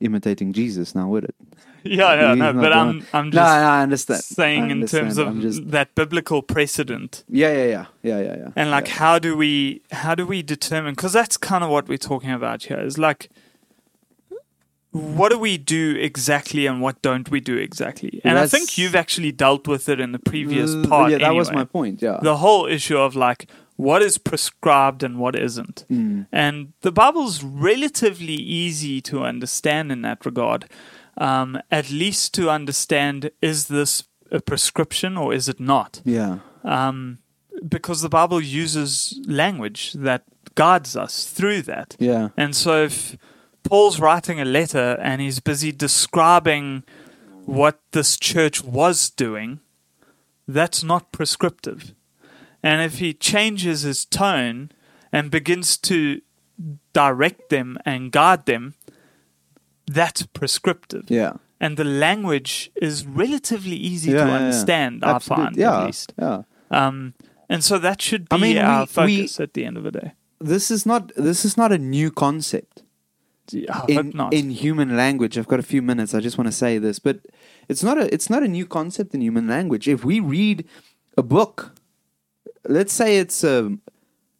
imitating 0.00 0.52
Jesus 0.52 0.94
now 0.94 1.08
would 1.08 1.24
it? 1.24 1.34
Yeah, 2.00 2.14
yeah, 2.14 2.34
no, 2.34 2.52
but 2.52 2.72
I'm. 2.72 3.04
I'm 3.12 3.30
just 3.30 3.34
no, 3.34 3.42
I 3.42 3.82
understand. 3.82 4.22
saying 4.22 4.64
I 4.64 4.70
in 4.70 4.86
terms 4.86 5.18
of 5.18 5.40
just 5.40 5.70
that 5.70 5.94
biblical 5.94 6.42
precedent. 6.42 7.24
yeah, 7.28 7.52
yeah, 7.52 7.64
yeah, 7.64 7.86
yeah, 8.02 8.20
yeah, 8.20 8.36
yeah. 8.36 8.48
and 8.56 8.70
like 8.70 8.86
yeah. 8.88 8.94
how 8.94 9.18
do 9.18 9.36
we 9.36 9.82
how 9.90 10.14
do 10.14 10.26
we 10.26 10.42
determine 10.42 10.94
because 10.94 11.12
that's 11.12 11.36
kind 11.36 11.62
of 11.64 11.70
what 11.70 11.88
we're 11.88 11.98
talking 11.98 12.30
about 12.30 12.64
here 12.64 12.80
is 12.80 12.98
like 12.98 13.30
what 14.90 15.30
do 15.32 15.38
we 15.38 15.56
do 15.56 15.96
exactly 15.98 16.66
and 16.66 16.82
what 16.82 17.00
don't 17.00 17.30
we 17.30 17.40
do 17.40 17.56
exactly 17.56 18.20
and 18.24 18.38
i 18.38 18.46
think 18.46 18.76
you've 18.76 18.94
actually 18.94 19.32
dealt 19.32 19.66
with 19.66 19.88
it 19.88 19.98
in 19.98 20.12
the 20.12 20.18
previous 20.18 20.74
Uh, 20.74 20.84
part 20.86 21.10
Yeah, 21.10 21.18
that 21.18 21.34
was 21.34 21.50
my 21.50 21.64
point. 21.64 22.02
Yeah. 22.02 22.18
the 22.22 22.36
whole 22.36 22.66
issue 22.66 22.98
of 22.98 23.16
like 23.16 23.46
what 23.76 24.02
is 24.02 24.18
prescribed 24.18 25.02
and 25.02 25.18
what 25.18 25.34
isn't 25.34 25.86
Mm. 25.90 26.26
and 26.30 26.72
the 26.82 26.92
bible's 26.92 27.42
relatively 27.42 28.34
easy 28.34 29.00
to 29.00 29.22
understand 29.24 29.90
in 29.90 30.02
that 30.02 30.26
regard 30.26 30.66
um, 31.18 31.60
at 31.70 31.90
least 31.90 32.34
to 32.34 32.50
understand 32.50 33.30
is 33.40 33.66
this 33.68 34.04
a 34.30 34.40
prescription 34.40 35.16
or 35.16 35.34
is 35.34 35.48
it 35.48 35.60
not 35.60 36.00
Yeah. 36.04 36.38
um, 36.64 37.18
because 37.68 38.00
the 38.00 38.08
Bible 38.08 38.40
uses 38.40 39.20
language 39.26 39.92
that 39.92 40.22
guides 40.54 40.96
us 40.96 41.26
through 41.26 41.62
that. 41.62 41.96
Yeah. 41.98 42.30
And 42.36 42.56
so 42.56 42.84
if 42.84 43.16
Paul's 43.62 44.00
writing 44.00 44.40
a 44.40 44.44
letter 44.44 44.98
and 45.00 45.20
he's 45.20 45.38
busy 45.40 45.70
describing 45.70 46.82
what 47.44 47.78
this 47.92 48.16
church 48.16 48.64
was 48.64 49.10
doing, 49.10 49.60
that's 50.48 50.82
not 50.82 51.12
prescriptive. 51.12 51.94
And 52.62 52.80
if 52.82 52.98
he 52.98 53.12
changes 53.14 53.82
his 53.82 54.04
tone 54.04 54.70
and 55.12 55.30
begins 55.30 55.76
to 55.78 56.20
direct 56.92 57.48
them 57.50 57.78
and 57.84 58.12
guide 58.12 58.46
them, 58.46 58.74
that's 59.92 60.22
prescriptive. 60.26 61.04
Yeah. 61.10 61.32
And 61.60 61.76
the 61.76 61.84
language 61.84 62.70
is 62.80 63.06
relatively 63.06 63.76
easy 63.76 64.10
Yeah, 64.10 64.24
to 64.24 64.26
yeah, 64.26 64.32
yeah. 64.38 64.44
understand, 64.44 65.04
I 65.04 65.10
Absolute- 65.12 65.36
find, 65.44 65.56
yeah, 65.56 65.78
at 65.80 65.86
least. 65.86 66.12
Yeah. 66.18 66.42
Um, 66.70 67.14
and 67.48 67.62
so 67.62 67.78
that 67.78 68.02
should 68.02 68.28
be 68.28 68.36
I 68.36 68.38
mean, 68.38 68.58
our 68.58 68.86
we- 68.96 69.04
we- 69.06 69.16
focus 69.18 69.40
at 69.40 69.52
the 69.54 69.64
end 69.64 69.76
of 69.76 69.84
the 69.84 69.92
day. 69.92 70.12
This 70.40 70.70
is 70.72 70.84
not 70.84 71.12
this 71.14 71.44
is 71.44 71.56
not 71.56 71.70
a 71.70 71.78
new 71.78 72.10
concept. 72.10 72.82
I 73.54 73.84
in 73.88 74.06
in 74.32 74.50
human 74.50 74.96
language. 74.96 75.38
I've 75.38 75.46
got 75.46 75.60
a 75.60 75.68
few 75.74 75.82
minutes. 75.82 76.14
I 76.14 76.20
just 76.20 76.36
want 76.38 76.48
to 76.48 76.56
say 76.64 76.78
this, 76.78 76.98
but 76.98 77.16
it's 77.68 77.82
not 77.84 77.96
a 77.98 78.12
it's 78.14 78.28
not 78.30 78.42
a 78.42 78.48
new 78.48 78.66
concept 78.66 79.14
in 79.14 79.20
human 79.20 79.46
language. 79.46 79.86
If 79.88 80.04
we 80.04 80.18
read 80.20 80.64
a 81.16 81.22
book, 81.22 81.72
let's 82.68 82.92
say 82.92 83.18
it's 83.18 83.44
a 83.44 83.70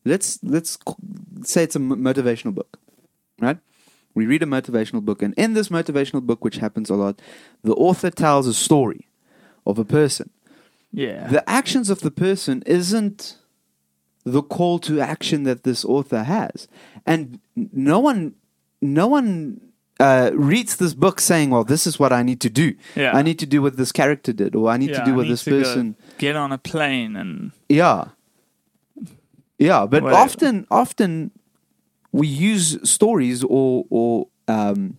let's 0.05 0.39
let's 0.43 0.79
say 1.45 1.63
it's 1.65 1.77
a 1.77 1.81
motivational 1.81 2.55
book, 2.55 2.79
right? 3.41 3.59
We 4.15 4.27
read 4.27 4.43
a 4.43 4.47
motivational 4.47 5.03
book, 5.05 5.23
and 5.23 5.33
in 5.35 5.55
this 5.55 5.69
motivational 5.69 6.23
book, 6.23 6.45
which 6.45 6.57
happens 6.59 6.91
a 6.91 6.95
lot, 6.95 7.21
the 7.63 7.75
author 7.75 8.11
tells 8.11 8.47
a 8.47 8.55
story 8.55 9.09
of 9.67 9.79
a 9.79 9.85
person. 9.85 10.31
yeah. 10.93 11.29
The 11.29 11.43
actions 11.49 11.89
of 11.91 12.01
the 12.01 12.11
person 12.11 12.63
isn't 12.67 13.37
the 14.25 14.43
call 14.43 14.79
to 14.81 15.01
action 15.01 15.45
that 15.45 15.63
this 15.65 15.85
author 15.85 16.23
has, 16.25 16.69
and 17.07 17.41
no 17.73 17.99
one, 17.99 18.35
no 18.81 19.07
one 19.09 19.61
uh, 19.99 20.31
reads 20.35 20.77
this 20.77 20.95
book 20.95 21.21
saying, 21.21 21.51
"Well, 21.51 21.65
this 21.65 21.87
is 21.87 21.99
what 21.99 22.13
I 22.13 22.23
need 22.23 22.41
to 22.43 22.51
do. 22.51 22.75
Yeah. 22.97 23.17
I 23.17 23.23
need 23.23 23.39
to 23.39 23.47
do 23.47 23.63
what 23.63 23.77
this 23.77 23.93
character 23.93 24.33
did, 24.33 24.55
or 24.55 24.69
I 24.69 24.77
need 24.77 24.91
Yeah, 24.91 25.01
to 25.01 25.05
do 25.05 25.15
what 25.15 25.27
this 25.29 25.43
person." 25.45 25.97
get 26.19 26.37
on 26.37 26.53
a 26.53 26.59
plane 26.59 27.17
and 27.17 27.53
Yeah, 27.69 28.05
yeah, 29.59 29.87
but 29.87 30.03
Whatever. 30.03 30.23
often, 30.23 30.67
often 30.71 31.31
we 32.13 32.27
use 32.27 32.79
stories 32.89 33.43
or 33.45 33.85
or 33.91 34.29
um, 34.49 34.99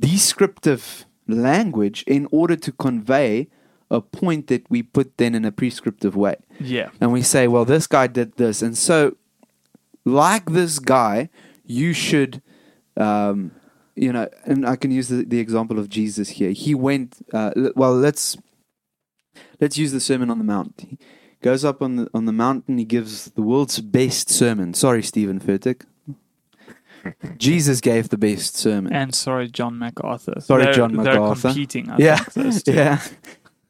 descriptive 0.00 1.04
language 1.26 2.04
in 2.06 2.26
order 2.30 2.56
to 2.56 2.72
convey 2.72 3.48
a 3.90 4.00
point 4.00 4.46
that 4.46 4.68
we 4.70 4.82
put 4.82 5.16
then 5.16 5.34
in 5.34 5.44
a 5.44 5.50
prescriptive 5.52 6.14
way. 6.14 6.36
yeah, 6.60 6.90
and 7.00 7.12
we 7.12 7.22
say, 7.22 7.48
well, 7.48 7.64
this 7.64 7.86
guy 7.86 8.06
did 8.06 8.36
this, 8.36 8.62
and 8.62 8.76
so, 8.78 9.16
like 10.04 10.52
this 10.52 10.78
guy, 10.78 11.28
you 11.64 11.92
should, 11.92 12.40
um, 12.96 13.50
you 13.96 14.12
know, 14.12 14.28
and 14.44 14.66
I 14.66 14.76
can 14.76 14.90
use 14.92 15.08
the, 15.08 15.24
the 15.24 15.40
example 15.40 15.78
of 15.78 15.88
Jesus 15.88 16.28
here. 16.30 16.50
He 16.50 16.74
went, 16.74 17.16
uh, 17.32 17.50
l- 17.56 17.72
well, 17.74 17.94
let's 17.94 18.36
let's 19.60 19.76
use 19.76 19.90
the 19.92 20.00
Sermon 20.00 20.30
on 20.30 20.38
the 20.38 20.44
Mount. 20.44 20.98
He 21.40 21.44
goes 21.44 21.64
up 21.64 21.80
on 21.82 21.96
the 21.96 22.10
on 22.12 22.26
the 22.26 22.32
mountain. 22.32 22.76
He 22.78 22.84
gives 22.84 23.30
the 23.30 23.42
world's 23.42 23.80
best 23.80 24.28
sermon. 24.30 24.74
Sorry, 24.74 25.02
Steven 25.02 25.40
Furtick. 25.40 25.82
Jesus 27.38 27.80
gave 27.80 28.10
the 28.10 28.18
best 28.18 28.56
sermon. 28.56 28.92
and 28.92 29.14
sorry, 29.14 29.48
John 29.48 29.78
MacArthur. 29.78 30.34
Sorry, 30.40 30.64
They're- 30.64 30.72
John 30.74 30.92
They're 30.94 31.14
MacArthur. 31.14 31.48
competing. 31.48 31.88
I 31.90 31.96
yeah, 31.98 32.16
think, 32.16 32.46
those 32.46 32.62
two. 32.64 32.72
yeah. 32.74 33.00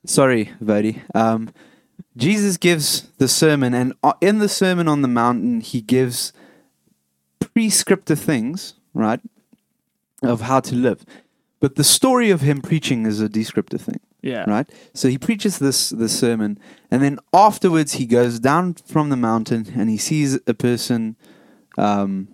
Sorry, 0.04 0.50
Voddie. 0.62 1.02
Um, 1.14 1.50
Jesus 2.16 2.56
gives 2.56 3.02
the 3.18 3.28
sermon, 3.28 3.72
and 3.72 3.92
uh, 4.02 4.14
in 4.20 4.38
the 4.40 4.48
Sermon 4.48 4.88
on 4.88 5.02
the 5.02 5.08
Mountain, 5.08 5.60
he 5.60 5.80
gives 5.80 6.32
prescriptive 7.38 8.18
things, 8.18 8.74
right, 8.94 9.20
of 10.22 10.40
how 10.42 10.58
to 10.60 10.74
live. 10.74 11.04
But 11.60 11.76
the 11.76 11.84
story 11.84 12.30
of 12.30 12.40
him 12.40 12.62
preaching 12.62 13.06
is 13.06 13.20
a 13.20 13.28
descriptive 13.28 13.82
thing, 13.82 14.00
yeah, 14.22 14.44
right? 14.48 14.70
So 14.94 15.08
he 15.08 15.18
preaches 15.18 15.58
this 15.58 15.90
this 15.90 16.18
sermon, 16.18 16.58
and 16.90 17.02
then 17.02 17.18
afterwards 17.32 17.94
he 17.94 18.06
goes 18.06 18.38
down 18.40 18.74
from 18.74 19.08
the 19.08 19.16
mountain 19.16 19.72
and 19.74 19.88
he 19.88 19.96
sees 19.96 20.38
a 20.46 20.54
person 20.54 21.16
um, 21.78 22.28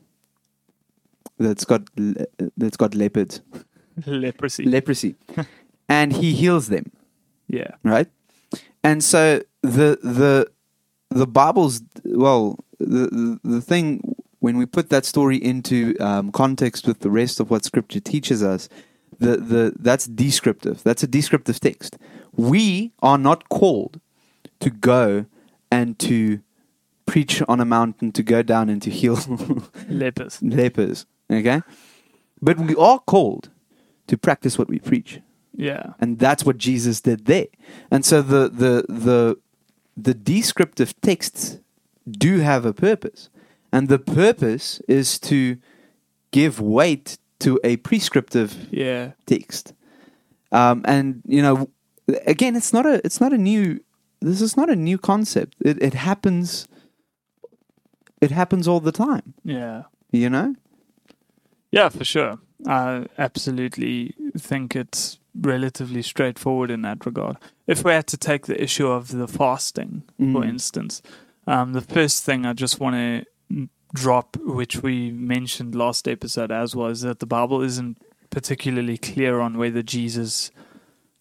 that's 1.39 1.65
got 1.65 1.83
le- 1.97 2.27
that's 2.57 2.77
got 2.77 2.95
leopards 2.95 3.41
leprosy. 4.07 4.65
leprosy, 4.65 5.17
and 5.89 6.13
he 6.13 6.33
heals 6.33 6.69
them 6.69 6.91
yeah, 7.49 7.71
right? 7.83 8.09
And 8.83 9.03
so 9.03 9.43
the 9.63 9.99
the 10.03 10.51
the 11.11 11.27
Bible's 11.27 11.83
well, 12.05 12.59
the 12.79 13.09
the, 13.11 13.41
the 13.45 13.61
thing 13.61 14.17
when 14.41 14.57
we 14.59 14.67
put 14.67 14.91
that 14.91 15.05
story 15.05 15.37
into 15.37 15.97
um, 15.99 16.31
context 16.33 16.87
with 16.87 17.01
the 17.01 17.11
rest 17.11 17.41
of 17.41 17.51
what 17.51 17.65
Scripture 17.65 18.01
teaches 18.01 18.43
us, 18.43 18.69
the 19.19 19.37
the 19.37 19.73
that's 19.79 20.07
descriptive. 20.07 20.83
That's 20.83 21.03
a 21.03 21.07
descriptive 21.07 21.61
text. 21.61 21.99
We 22.33 22.93
are 23.03 23.19
not 23.19 23.49
called 23.49 24.01
to 24.61 24.71
go 24.71 25.27
and 25.71 25.99
to 26.01 26.41
preach 27.07 27.43
on 27.49 27.61
a 27.61 27.65
mountain, 27.65 28.13
to 28.13 28.23
go 28.23 28.43
down 28.43 28.69
and 28.69 28.83
to 28.83 28.91
heal 28.91 29.19
lepers. 29.89 30.43
lepers. 30.43 31.07
Okay, 31.31 31.63
but 32.41 32.59
we 32.59 32.75
are 32.77 32.99
called 33.01 33.51
to 34.07 34.17
practice 34.17 34.59
what 34.59 34.69
we 34.69 34.79
preach 34.79 35.21
Yeah, 35.53 35.95
and 36.01 36.19
that's 36.19 36.45
what 36.45 36.59
Jesus 36.59 37.01
did 37.01 37.27
there. 37.27 37.49
And 37.91 38.05
so 38.05 38.23
the 38.23 38.49
the 38.49 38.85
the 38.89 39.39
the 39.97 40.15
descriptive 40.15 41.01
texts 41.01 41.59
do 42.09 42.39
have 42.39 42.65
a 42.65 42.73
purpose, 42.73 43.31
and 43.73 43.89
the 43.89 43.99
purpose 43.99 44.81
is 44.87 45.19
to 45.21 45.57
give 46.31 46.61
weight 46.61 47.19
to 47.47 47.61
a 47.65 47.77
prescriptive 47.77 48.51
yeah, 48.71 49.13
text. 49.27 49.73
Um, 50.53 50.83
and 50.85 51.23
you 51.27 51.43
know, 51.43 51.69
again, 52.27 52.57
it's 52.57 52.73
not 52.73 52.87
a 52.87 52.95
it's 53.07 53.21
not 53.21 53.33
a 53.33 53.39
new 53.39 53.79
this 54.21 54.41
is 54.41 54.57
not 54.57 54.69
a 54.71 54.77
new 54.77 54.99
concept. 54.99 55.55
It 55.65 55.81
it 55.83 55.95
happens. 55.95 56.67
It 58.21 58.31
happens 58.31 58.67
all 58.69 58.81
the 58.81 58.93
time. 58.93 59.35
yeah. 59.45 59.83
You 60.13 60.31
know. 60.31 60.55
Yeah, 61.73 61.91
for 61.91 62.05
sure. 62.05 62.39
I 62.67 63.07
absolutely 63.19 64.15
think 64.39 64.75
it's 64.77 65.19
relatively 65.35 66.03
straightforward 66.03 66.71
in 66.71 66.83
that 66.83 67.05
regard. 67.05 67.37
If 67.67 67.85
we 67.85 67.93
had 67.93 68.07
to 68.07 68.17
take 68.17 68.47
the 68.47 68.63
issue 68.63 68.89
of 68.89 69.09
the 69.11 69.27
fasting, 69.29 70.03
for 70.17 70.43
Mm. 70.43 70.49
instance, 70.49 71.03
um, 71.47 71.73
the 71.75 71.83
first 71.83 72.25
thing 72.25 72.47
I 72.47 72.53
just 72.55 72.81
want 72.81 72.95
to 72.97 73.69
drop, 73.95 74.37
which 74.39 74.83
we 74.83 75.11
mentioned 75.11 75.75
last 75.75 76.09
episode 76.09 76.51
as 76.51 76.75
well, 76.75 76.89
is 76.89 77.03
that 77.03 77.21
the 77.21 77.27
Bible 77.27 77.63
isn't 77.63 77.99
particularly 78.31 78.99
clear 78.99 79.41
on 79.41 79.59
whether 79.59 79.83
Jesus 79.83 80.51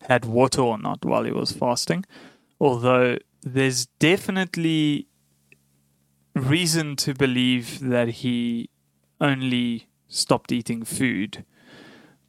had 0.01 0.25
water 0.25 0.61
or 0.61 0.77
not 0.77 1.03
while 1.03 1.23
he 1.23 1.31
was 1.31 1.51
fasting, 1.51 2.05
although 2.59 3.17
there's 3.41 3.85
definitely 3.99 5.07
reason 6.33 6.95
to 6.97 7.13
believe 7.13 7.79
that 7.79 8.07
he 8.07 8.69
only 9.21 9.87
stopped 10.07 10.51
eating 10.51 10.83
food 10.83 11.45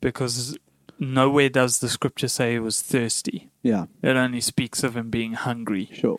because 0.01 0.57
nowhere 0.99 1.49
does 1.49 1.81
the 1.81 1.89
scripture 1.89 2.29
say 2.29 2.53
he 2.53 2.59
was 2.59 2.81
thirsty. 2.81 3.51
Yeah. 3.63 3.87
It 4.03 4.17
only 4.17 4.41
speaks 4.41 4.83
of 4.83 4.97
him 4.97 5.11
being 5.11 5.33
hungry. 5.33 5.91
Sure. 5.93 6.19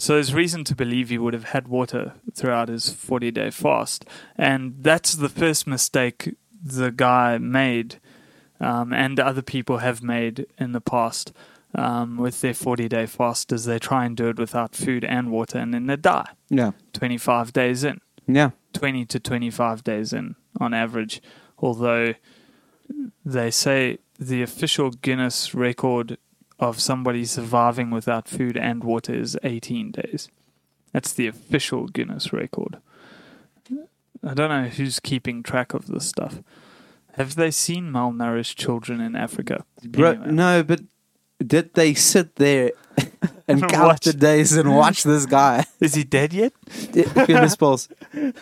So 0.00 0.14
there's 0.14 0.32
reason 0.32 0.64
to 0.64 0.74
believe 0.74 1.10
he 1.10 1.18
would 1.18 1.34
have 1.34 1.44
had 1.44 1.68
water 1.68 2.14
throughout 2.34 2.68
his 2.70 2.88
40 2.90 3.30
day 3.32 3.50
fast. 3.50 4.06
And 4.34 4.76
that's 4.80 5.14
the 5.14 5.28
first 5.28 5.66
mistake 5.66 6.34
the 6.62 6.90
guy 6.90 7.36
made, 7.36 8.00
um, 8.60 8.94
and 8.94 9.20
other 9.20 9.42
people 9.42 9.78
have 9.78 10.02
made 10.02 10.46
in 10.58 10.72
the 10.72 10.80
past 10.80 11.32
um, 11.74 12.16
with 12.16 12.40
their 12.40 12.54
40 12.54 12.88
day 12.88 13.04
fast, 13.04 13.52
is 13.52 13.66
they 13.66 13.78
try 13.78 14.06
and 14.06 14.16
do 14.16 14.28
it 14.28 14.38
without 14.38 14.74
food 14.74 15.04
and 15.04 15.30
water, 15.30 15.58
and 15.58 15.74
then 15.74 15.86
they 15.86 15.96
die 15.96 16.28
Yeah. 16.48 16.72
25 16.94 17.52
days 17.52 17.84
in. 17.84 18.00
Yeah. 18.26 18.50
20 18.72 19.04
to 19.04 19.20
25 19.20 19.84
days 19.84 20.12
in 20.14 20.34
on 20.58 20.72
average. 20.72 21.20
Although 21.58 22.14
they 23.24 23.50
say 23.50 23.98
the 24.18 24.42
official 24.42 24.90
Guinness 24.90 25.54
record 25.54 26.16
of 26.60 26.78
somebody 26.80 27.24
surviving 27.24 27.90
without 27.90 28.28
food 28.28 28.56
and 28.56 28.84
water 28.84 29.14
is 29.14 29.36
18 29.42 29.90
days. 29.90 30.28
That's 30.92 31.12
the 31.12 31.26
official 31.26 31.86
Guinness 31.88 32.32
record. 32.32 32.78
I 34.22 34.34
don't 34.34 34.50
know 34.50 34.68
who's 34.68 35.00
keeping 35.00 35.42
track 35.42 35.72
of 35.72 35.86
this 35.86 36.06
stuff. 36.06 36.42
Have 37.14 37.34
they 37.36 37.50
seen 37.50 37.90
malnourished 37.90 38.56
children 38.56 39.00
in 39.00 39.16
Africa? 39.16 39.64
Bro, 39.82 40.10
Anyway. 40.10 40.30
no, 40.32 40.62
but 40.62 40.80
did 41.44 41.72
they 41.74 41.94
sit 41.94 42.36
there 42.36 42.72
and 43.48 43.62
count 43.66 43.86
Watch. 43.88 44.04
the 44.04 44.12
days 44.12 44.52
and 44.54 44.76
watch 44.76 45.04
this 45.04 45.24
guy? 45.24 45.64
Is 45.80 45.94
he 45.94 46.04
dead 46.04 46.34
yet? 46.34 46.52
Goodness 46.92 47.56
balls. 47.56 47.88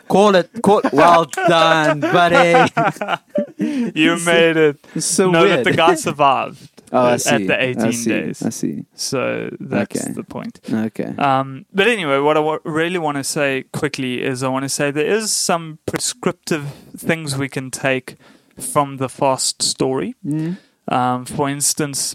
Call 0.08 0.34
it. 0.34 0.50
Call, 0.62 0.82
well 0.92 1.24
done, 1.26 2.00
buddy. 2.00 2.72
You 3.58 4.16
made 4.24 4.56
it. 4.56 4.78
It's 4.94 5.04
so 5.06 5.30
no, 5.30 5.42
weird. 5.42 5.58
that 5.58 5.64
the 5.64 5.76
guy 5.76 5.94
survived. 5.96 6.77
Oh, 6.92 7.04
I 7.06 7.12
at 7.14 7.20
see. 7.20 7.46
the 7.46 7.60
I 7.60 7.90
see. 7.90 8.10
days. 8.10 8.42
I 8.42 8.48
see. 8.50 8.84
So 8.94 9.50
that's 9.60 10.00
Okay. 10.00 10.12
the 10.12 10.24
point. 10.24 10.60
Okay. 10.72 11.14
Um, 11.18 11.66
but 11.72 11.86
anyway, 11.86 12.18
what 12.18 12.36
I 12.36 12.58
really 12.64 12.98
want 12.98 13.16
to 13.18 13.24
say 13.24 13.64
quickly 13.72 14.22
is 14.22 14.42
I 14.42 14.48
want 14.48 14.64
to 14.64 14.68
say 14.68 14.90
there 14.90 15.06
is 15.06 15.30
some 15.32 15.78
prescriptive 15.86 16.66
things 16.96 17.36
we 17.36 17.48
can 17.48 17.70
take 17.70 18.16
from 18.58 18.96
the 18.96 19.08
fast 19.08 19.62
story. 19.62 20.14
Mm. 20.24 20.56
Um, 20.88 21.24
for 21.26 21.48
instance, 21.48 22.14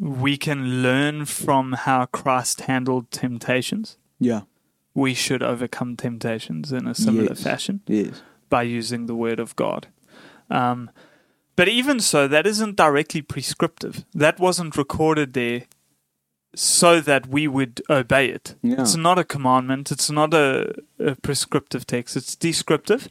we 0.00 0.36
can 0.36 0.82
learn 0.82 1.24
from 1.24 1.72
how 1.72 2.06
Christ 2.06 2.62
handled 2.62 3.10
temptations. 3.10 3.96
Yeah. 4.18 4.42
We 4.94 5.14
should 5.14 5.42
overcome 5.42 5.96
temptations 5.96 6.72
in 6.72 6.86
a 6.86 6.94
similar 6.94 7.28
Yes. 7.30 7.42
fashion 7.42 7.80
Yes. 7.86 8.22
by 8.48 8.62
using 8.62 9.06
the 9.06 9.14
word 9.14 9.38
of 9.40 9.54
God. 9.56 9.88
Um, 10.50 10.90
but 11.56 11.68
even 11.68 12.00
so, 12.00 12.26
that 12.28 12.46
isn't 12.46 12.76
directly 12.76 13.22
prescriptive. 13.22 14.04
That 14.14 14.38
wasn't 14.38 14.76
recorded 14.76 15.34
there 15.34 15.62
so 16.54 17.00
that 17.00 17.26
we 17.28 17.48
would 17.48 17.82
obey 17.90 18.28
it. 18.28 18.54
Yeah. 18.62 18.80
It's 18.80 18.96
not 18.96 19.18
a 19.18 19.24
commandment, 19.24 19.90
it's 19.90 20.10
not 20.10 20.34
a, 20.34 20.74
a 20.98 21.16
prescriptive 21.16 21.86
text, 21.86 22.16
it's 22.16 22.36
descriptive. 22.36 23.08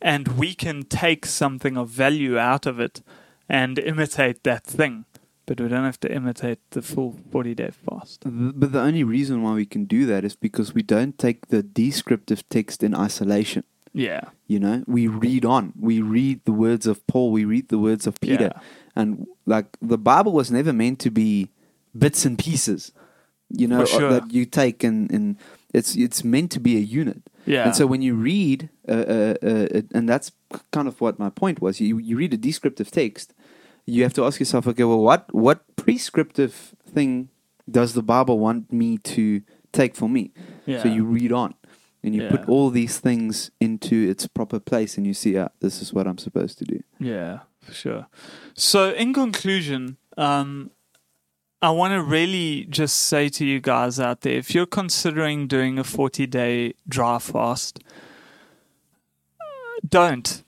And 0.00 0.28
we 0.28 0.54
can 0.54 0.82
take 0.82 1.24
something 1.26 1.76
of 1.76 1.88
value 1.88 2.38
out 2.38 2.66
of 2.66 2.78
it 2.78 3.02
and 3.48 3.78
imitate 3.78 4.44
that 4.44 4.64
thing. 4.64 5.04
But 5.46 5.60
we 5.60 5.68
don't 5.68 5.84
have 5.84 6.00
to 6.00 6.12
imitate 6.12 6.58
the 6.70 6.82
full 6.82 7.16
40 7.30 7.54
day 7.54 7.70
fast. 7.70 8.22
But 8.24 8.72
the 8.72 8.80
only 8.80 9.04
reason 9.04 9.42
why 9.42 9.54
we 9.54 9.64
can 9.64 9.84
do 9.84 10.04
that 10.06 10.24
is 10.24 10.34
because 10.34 10.74
we 10.74 10.82
don't 10.82 11.18
take 11.18 11.48
the 11.48 11.62
descriptive 11.62 12.46
text 12.48 12.82
in 12.82 12.94
isolation. 12.94 13.64
Yeah. 13.96 14.28
You 14.46 14.60
know, 14.60 14.84
we 14.86 15.08
read 15.08 15.44
on. 15.46 15.72
We 15.80 16.02
read 16.02 16.44
the 16.44 16.52
words 16.52 16.86
of 16.86 17.04
Paul. 17.06 17.32
We 17.32 17.46
read 17.46 17.68
the 17.68 17.78
words 17.78 18.06
of 18.06 18.20
Peter. 18.20 18.52
Yeah. 18.54 18.60
And 18.94 19.26
like 19.46 19.76
the 19.80 19.96
Bible 19.96 20.32
was 20.32 20.50
never 20.50 20.72
meant 20.72 20.98
to 21.00 21.10
be 21.10 21.48
bits 21.98 22.26
and 22.26 22.38
pieces. 22.38 22.92
You 23.48 23.68
know 23.68 23.84
sure. 23.84 24.10
that 24.10 24.32
you 24.32 24.44
take 24.44 24.82
and, 24.84 25.10
and 25.10 25.36
it's 25.72 25.96
it's 25.96 26.24
meant 26.24 26.50
to 26.52 26.60
be 26.60 26.76
a 26.76 26.80
unit. 26.80 27.22
Yeah. 27.46 27.64
And 27.64 27.76
so 27.76 27.86
when 27.86 28.02
you 28.02 28.14
read, 28.14 28.68
uh, 28.88 28.92
uh, 28.92 29.34
uh, 29.42 29.82
and 29.94 30.08
that's 30.08 30.32
kind 30.72 30.88
of 30.88 31.00
what 31.00 31.18
my 31.18 31.30
point 31.30 31.62
was. 31.62 31.80
You 31.80 31.98
you 31.98 32.16
read 32.16 32.34
a 32.34 32.36
descriptive 32.36 32.90
text, 32.90 33.32
you 33.86 34.02
have 34.02 34.12
to 34.14 34.24
ask 34.24 34.40
yourself, 34.40 34.66
okay, 34.66 34.84
well, 34.84 35.00
what 35.00 35.32
what 35.32 35.76
prescriptive 35.76 36.74
thing 36.86 37.30
does 37.70 37.94
the 37.94 38.02
Bible 38.02 38.38
want 38.38 38.72
me 38.72 38.98
to 38.98 39.42
take 39.72 39.94
for 39.94 40.08
me? 40.08 40.32
yeah. 40.66 40.82
So 40.82 40.88
you 40.88 41.04
read 41.04 41.32
on, 41.32 41.54
and 42.06 42.14
you 42.14 42.28
put 42.28 42.48
all 42.48 42.70
these 42.70 42.98
things 42.98 43.50
into 43.60 44.08
its 44.08 44.26
proper 44.26 44.60
place, 44.60 44.96
and 44.96 45.06
you 45.06 45.12
see, 45.12 45.36
ah, 45.36 45.48
this 45.60 45.82
is 45.82 45.92
what 45.92 46.06
I'm 46.06 46.18
supposed 46.18 46.56
to 46.58 46.64
do. 46.64 46.82
Yeah, 47.00 47.40
for 47.60 47.74
sure. 47.74 48.06
So, 48.54 48.92
in 48.92 49.12
conclusion, 49.12 49.96
um, 50.16 50.70
I 51.60 51.70
want 51.70 51.92
to 51.92 52.02
really 52.02 52.66
just 52.70 52.96
say 52.96 53.28
to 53.30 53.44
you 53.44 53.60
guys 53.60 53.98
out 53.98 54.20
there 54.20 54.34
if 54.34 54.54
you're 54.54 54.66
considering 54.66 55.48
doing 55.48 55.78
a 55.78 55.84
40 55.84 56.26
day 56.26 56.74
dry 56.88 57.18
fast, 57.18 57.80
don't. 59.86 60.42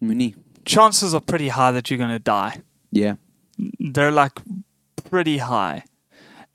Muni. 0.00 0.34
Chances 0.64 1.14
are 1.14 1.20
pretty 1.20 1.48
high 1.48 1.70
that 1.70 1.90
you're 1.90 1.98
going 1.98 2.10
to 2.10 2.18
die. 2.18 2.62
Yeah. 2.90 3.14
They're 3.78 4.10
like 4.10 4.40
pretty 5.08 5.38
high. 5.38 5.84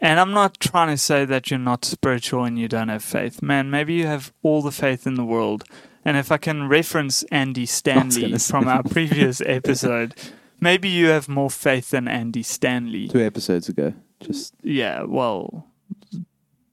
And 0.01 0.19
I'm 0.19 0.31
not 0.31 0.59
trying 0.59 0.89
to 0.89 0.97
say 0.97 1.25
that 1.25 1.51
you're 1.51 1.59
not 1.59 1.85
spiritual 1.85 2.43
and 2.43 2.57
you 2.57 2.67
don't 2.67 2.89
have 2.89 3.03
faith. 3.03 3.43
Man, 3.43 3.69
maybe 3.69 3.93
you 3.93 4.07
have 4.07 4.33
all 4.41 4.63
the 4.63 4.71
faith 4.71 5.05
in 5.05 5.13
the 5.13 5.23
world. 5.23 5.63
And 6.03 6.17
if 6.17 6.31
I 6.31 6.37
can 6.37 6.67
reference 6.67 7.21
Andy 7.31 7.67
Stanley 7.67 8.35
from 8.39 8.67
our 8.67 8.81
previous 8.81 9.41
episode, 9.45 10.15
maybe 10.59 10.89
you 10.89 11.09
have 11.09 11.29
more 11.29 11.51
faith 11.51 11.91
than 11.91 12.07
Andy 12.07 12.41
Stanley. 12.41 13.09
Two 13.09 13.21
episodes 13.21 13.69
ago, 13.69 13.93
just 14.19 14.55
Yeah, 14.63 15.03
well, 15.03 15.67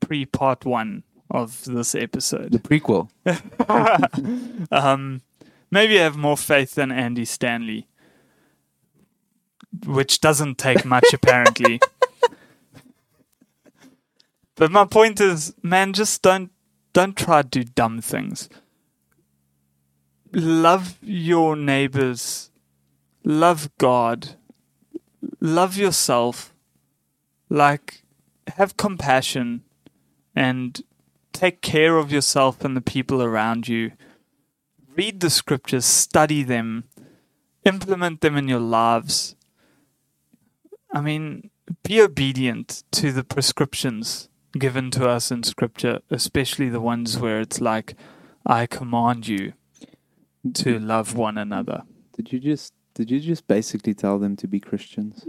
pre 0.01 0.25
part 0.25 0.64
one 0.64 1.03
of 1.31 1.64
this 1.67 1.95
episode. 1.95 2.53
the 2.53 2.59
prequel. 2.59 3.11
um, 4.73 5.21
maybe 5.71 5.93
you 5.93 6.01
have 6.01 6.17
more 6.17 6.38
faith 6.38 6.77
than 6.77 6.91
Andy 6.91 7.27
Stanley, 7.27 7.87
which 9.85 10.23
doesn't 10.23 10.57
take 10.57 10.87
much 10.87 11.12
apparently. 11.12 11.79
But 14.59 14.73
my 14.73 14.85
point 14.85 15.21
is, 15.21 15.55
man, 15.62 15.92
just 15.92 16.21
don't 16.21 16.51
don't 16.92 17.16
try 17.16 17.42
to 17.42 17.49
do 17.49 17.64
dumb 17.64 18.01
things. 18.01 18.49
Love 20.33 20.99
your 21.01 21.57
neighbors, 21.57 22.51
love 23.25 23.71
God, 23.79 24.37
love 25.40 25.77
yourself. 25.77 26.53
Like, 27.49 28.03
have 28.57 28.77
compassion 28.77 29.62
and 30.35 30.83
take 31.33 31.62
care 31.62 31.97
of 31.97 32.12
yourself 32.12 32.62
and 32.64 32.77
the 32.77 32.83
people 32.83 33.23
around 33.23 33.68
you 33.68 33.92
read 34.99 35.21
the 35.21 35.31
scriptures, 35.31 35.87
study 35.87 36.42
them, 36.42 36.83
implement 37.64 38.21
them 38.21 38.37
in 38.37 38.49
your 38.49 38.59
lives. 38.59 39.37
I 40.92 41.01
mean, 41.01 41.51
be 41.85 42.01
obedient 42.01 42.83
to 42.92 43.12
the 43.12 43.23
prescriptions 43.23 44.28
given 44.53 44.91
to 44.93 45.09
us 45.09 45.31
in 45.31 45.43
scripture, 45.43 46.01
especially 46.11 46.69
the 46.69 46.81
ones 46.81 47.19
where 47.19 47.41
it's 47.41 47.61
like, 47.61 47.95
I 48.47 48.67
command 48.67 49.29
you 49.29 49.53
to 50.55 50.79
love 50.79 51.15
one 51.15 51.37
another. 51.37 51.83
Did 52.17 52.33
you 52.33 52.41
just 52.41 52.73
did 52.95 53.11
you 53.11 53.21
just 53.21 53.47
basically 53.47 53.95
tell 53.95 54.19
them 54.19 54.35
to 54.37 54.49
be 54.49 54.59
Christians? 54.59 55.25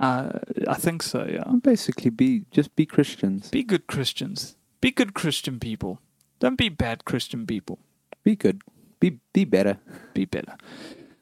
Uh, 0.00 0.38
I 0.66 0.74
think 0.74 1.02
so, 1.02 1.26
yeah. 1.28 1.44
Basically, 1.62 2.10
be 2.10 2.44
just 2.50 2.74
be 2.76 2.86
Christians. 2.86 3.50
Be 3.50 3.62
good 3.62 3.86
Christians. 3.86 4.56
Be 4.80 4.90
good 4.90 5.12
Christian 5.12 5.60
people. 5.60 6.00
Don't 6.38 6.56
be 6.56 6.70
bad 6.70 7.04
Christian 7.04 7.46
people. 7.46 7.78
Be 8.24 8.36
good. 8.36 8.62
Be 9.00 9.18
be 9.34 9.44
better. 9.44 9.78
be 10.14 10.24
better. 10.24 10.56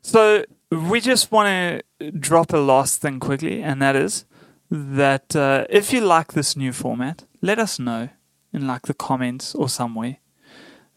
So 0.02 0.44
we 0.70 1.00
just 1.00 1.32
want 1.32 1.82
to 1.98 2.10
drop 2.12 2.52
a 2.52 2.58
last 2.58 3.00
thing 3.00 3.18
quickly, 3.18 3.62
and 3.62 3.82
that 3.82 3.96
is 3.96 4.24
that 4.70 5.34
uh, 5.34 5.66
if 5.70 5.92
you 5.92 6.00
like 6.00 6.32
this 6.34 6.56
new 6.56 6.72
format, 6.72 7.24
let 7.40 7.58
us 7.58 7.78
know 7.78 8.08
in 8.52 8.66
like 8.66 8.82
the 8.82 8.94
comments 8.94 9.54
or 9.54 9.68
somewhere. 9.68 10.18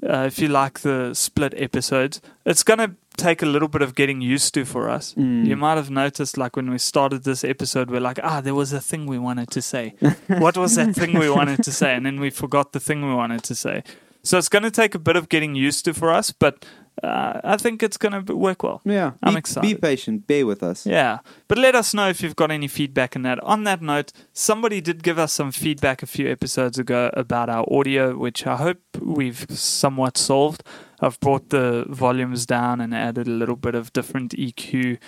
Uh, 0.03 0.23
if 0.25 0.39
you 0.39 0.47
like 0.47 0.79
the 0.79 1.13
split 1.13 1.53
episodes, 1.55 2.21
it's 2.45 2.63
gonna 2.63 2.95
take 3.17 3.41
a 3.41 3.45
little 3.45 3.67
bit 3.67 3.81
of 3.81 3.93
getting 3.93 4.21
used 4.21 4.53
to 4.53 4.65
for 4.65 4.89
us. 4.89 5.13
Mm. 5.13 5.45
You 5.45 5.55
might 5.55 5.75
have 5.75 5.89
noticed, 5.89 6.37
like 6.37 6.55
when 6.55 6.69
we 6.69 6.77
started 6.77 7.23
this 7.23 7.43
episode, 7.43 7.91
we're 7.91 8.01
like, 8.01 8.19
ah, 8.23 8.41
there 8.41 8.55
was 8.55 8.73
a 8.73 8.79
thing 8.79 9.05
we 9.05 9.19
wanted 9.19 9.51
to 9.51 9.61
say. 9.61 9.95
what 10.27 10.57
was 10.57 10.75
that 10.75 10.95
thing 10.95 11.17
we 11.19 11.29
wanted 11.29 11.63
to 11.63 11.71
say? 11.71 11.93
And 11.93 12.05
then 12.05 12.19
we 12.19 12.29
forgot 12.29 12.71
the 12.71 12.79
thing 12.79 13.07
we 13.07 13.13
wanted 13.13 13.43
to 13.43 13.55
say. 13.55 13.83
So 14.23 14.37
it's 14.37 14.49
going 14.49 14.63
to 14.63 14.71
take 14.71 14.93
a 14.93 14.99
bit 14.99 15.15
of 15.15 15.29
getting 15.29 15.55
used 15.55 15.85
to 15.85 15.93
for 15.93 16.11
us, 16.11 16.31
but 16.31 16.65
uh, 17.03 17.41
I 17.43 17.57
think 17.57 17.81
it's 17.81 17.97
going 17.97 18.25
to 18.25 18.35
work 18.35 18.63
well. 18.63 18.81
Yeah, 18.85 19.13
I'm 19.23 19.33
be, 19.33 19.39
excited. 19.39 19.67
Be 19.67 19.75
patient. 19.75 20.27
Bear 20.27 20.45
with 20.45 20.61
us. 20.61 20.85
Yeah. 20.85 21.19
But 21.47 21.57
let 21.57 21.73
us 21.73 21.93
know 21.93 22.09
if 22.09 22.21
you've 22.21 22.35
got 22.35 22.51
any 22.51 22.67
feedback 22.67 23.15
in 23.15 23.23
that. 23.23 23.39
On 23.43 23.63
that 23.63 23.81
note, 23.81 24.11
somebody 24.33 24.81
did 24.81 25.01
give 25.01 25.17
us 25.17 25.33
some 25.33 25.51
feedback 25.51 26.03
a 26.03 26.05
few 26.05 26.29
episodes 26.29 26.77
ago 26.77 27.09
about 27.13 27.49
our 27.49 27.65
audio, 27.71 28.15
which 28.15 28.45
I 28.45 28.57
hope 28.57 28.79
we've 28.99 29.45
somewhat 29.49 30.17
solved. 30.17 30.63
I've 30.99 31.19
brought 31.19 31.49
the 31.49 31.85
volumes 31.89 32.45
down 32.45 32.79
and 32.79 32.93
added 32.93 33.27
a 33.27 33.31
little 33.31 33.55
bit 33.55 33.73
of 33.73 33.91
different 33.93 34.33
EQ. 34.33 34.99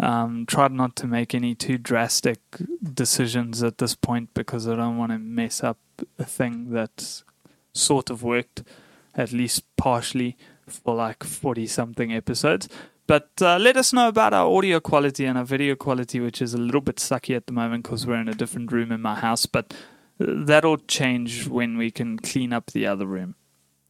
Um, 0.00 0.46
tried 0.46 0.72
not 0.72 0.96
to 0.96 1.06
make 1.06 1.34
any 1.34 1.54
too 1.54 1.76
drastic 1.76 2.40
decisions 2.94 3.62
at 3.62 3.76
this 3.76 3.94
point 3.94 4.32
because 4.32 4.66
I 4.66 4.74
don't 4.74 4.96
want 4.96 5.12
to 5.12 5.18
mess 5.18 5.62
up 5.62 5.78
a 6.18 6.24
thing 6.24 6.70
that's 6.70 7.24
sort 7.74 8.08
of 8.08 8.22
worked, 8.22 8.62
at 9.14 9.32
least 9.32 9.64
partially, 9.76 10.38
for 10.72 10.94
like 10.94 11.24
40 11.24 11.66
something 11.66 12.12
episodes. 12.12 12.68
But 13.06 13.30
uh, 13.40 13.58
let 13.58 13.76
us 13.76 13.92
know 13.92 14.08
about 14.08 14.32
our 14.32 14.50
audio 14.50 14.80
quality 14.80 15.24
and 15.24 15.36
our 15.36 15.44
video 15.44 15.74
quality, 15.74 16.20
which 16.20 16.40
is 16.40 16.54
a 16.54 16.58
little 16.58 16.80
bit 16.80 16.96
sucky 16.96 17.36
at 17.36 17.46
the 17.46 17.52
moment 17.52 17.84
because 17.84 18.06
we're 18.06 18.20
in 18.20 18.28
a 18.28 18.34
different 18.34 18.72
room 18.72 18.92
in 18.92 19.02
my 19.02 19.16
house. 19.16 19.46
But 19.46 19.74
uh, 20.20 20.26
that'll 20.44 20.78
change 20.78 21.48
when 21.48 21.76
we 21.76 21.90
can 21.90 22.18
clean 22.18 22.52
up 22.52 22.70
the 22.70 22.86
other 22.86 23.06
room. 23.06 23.34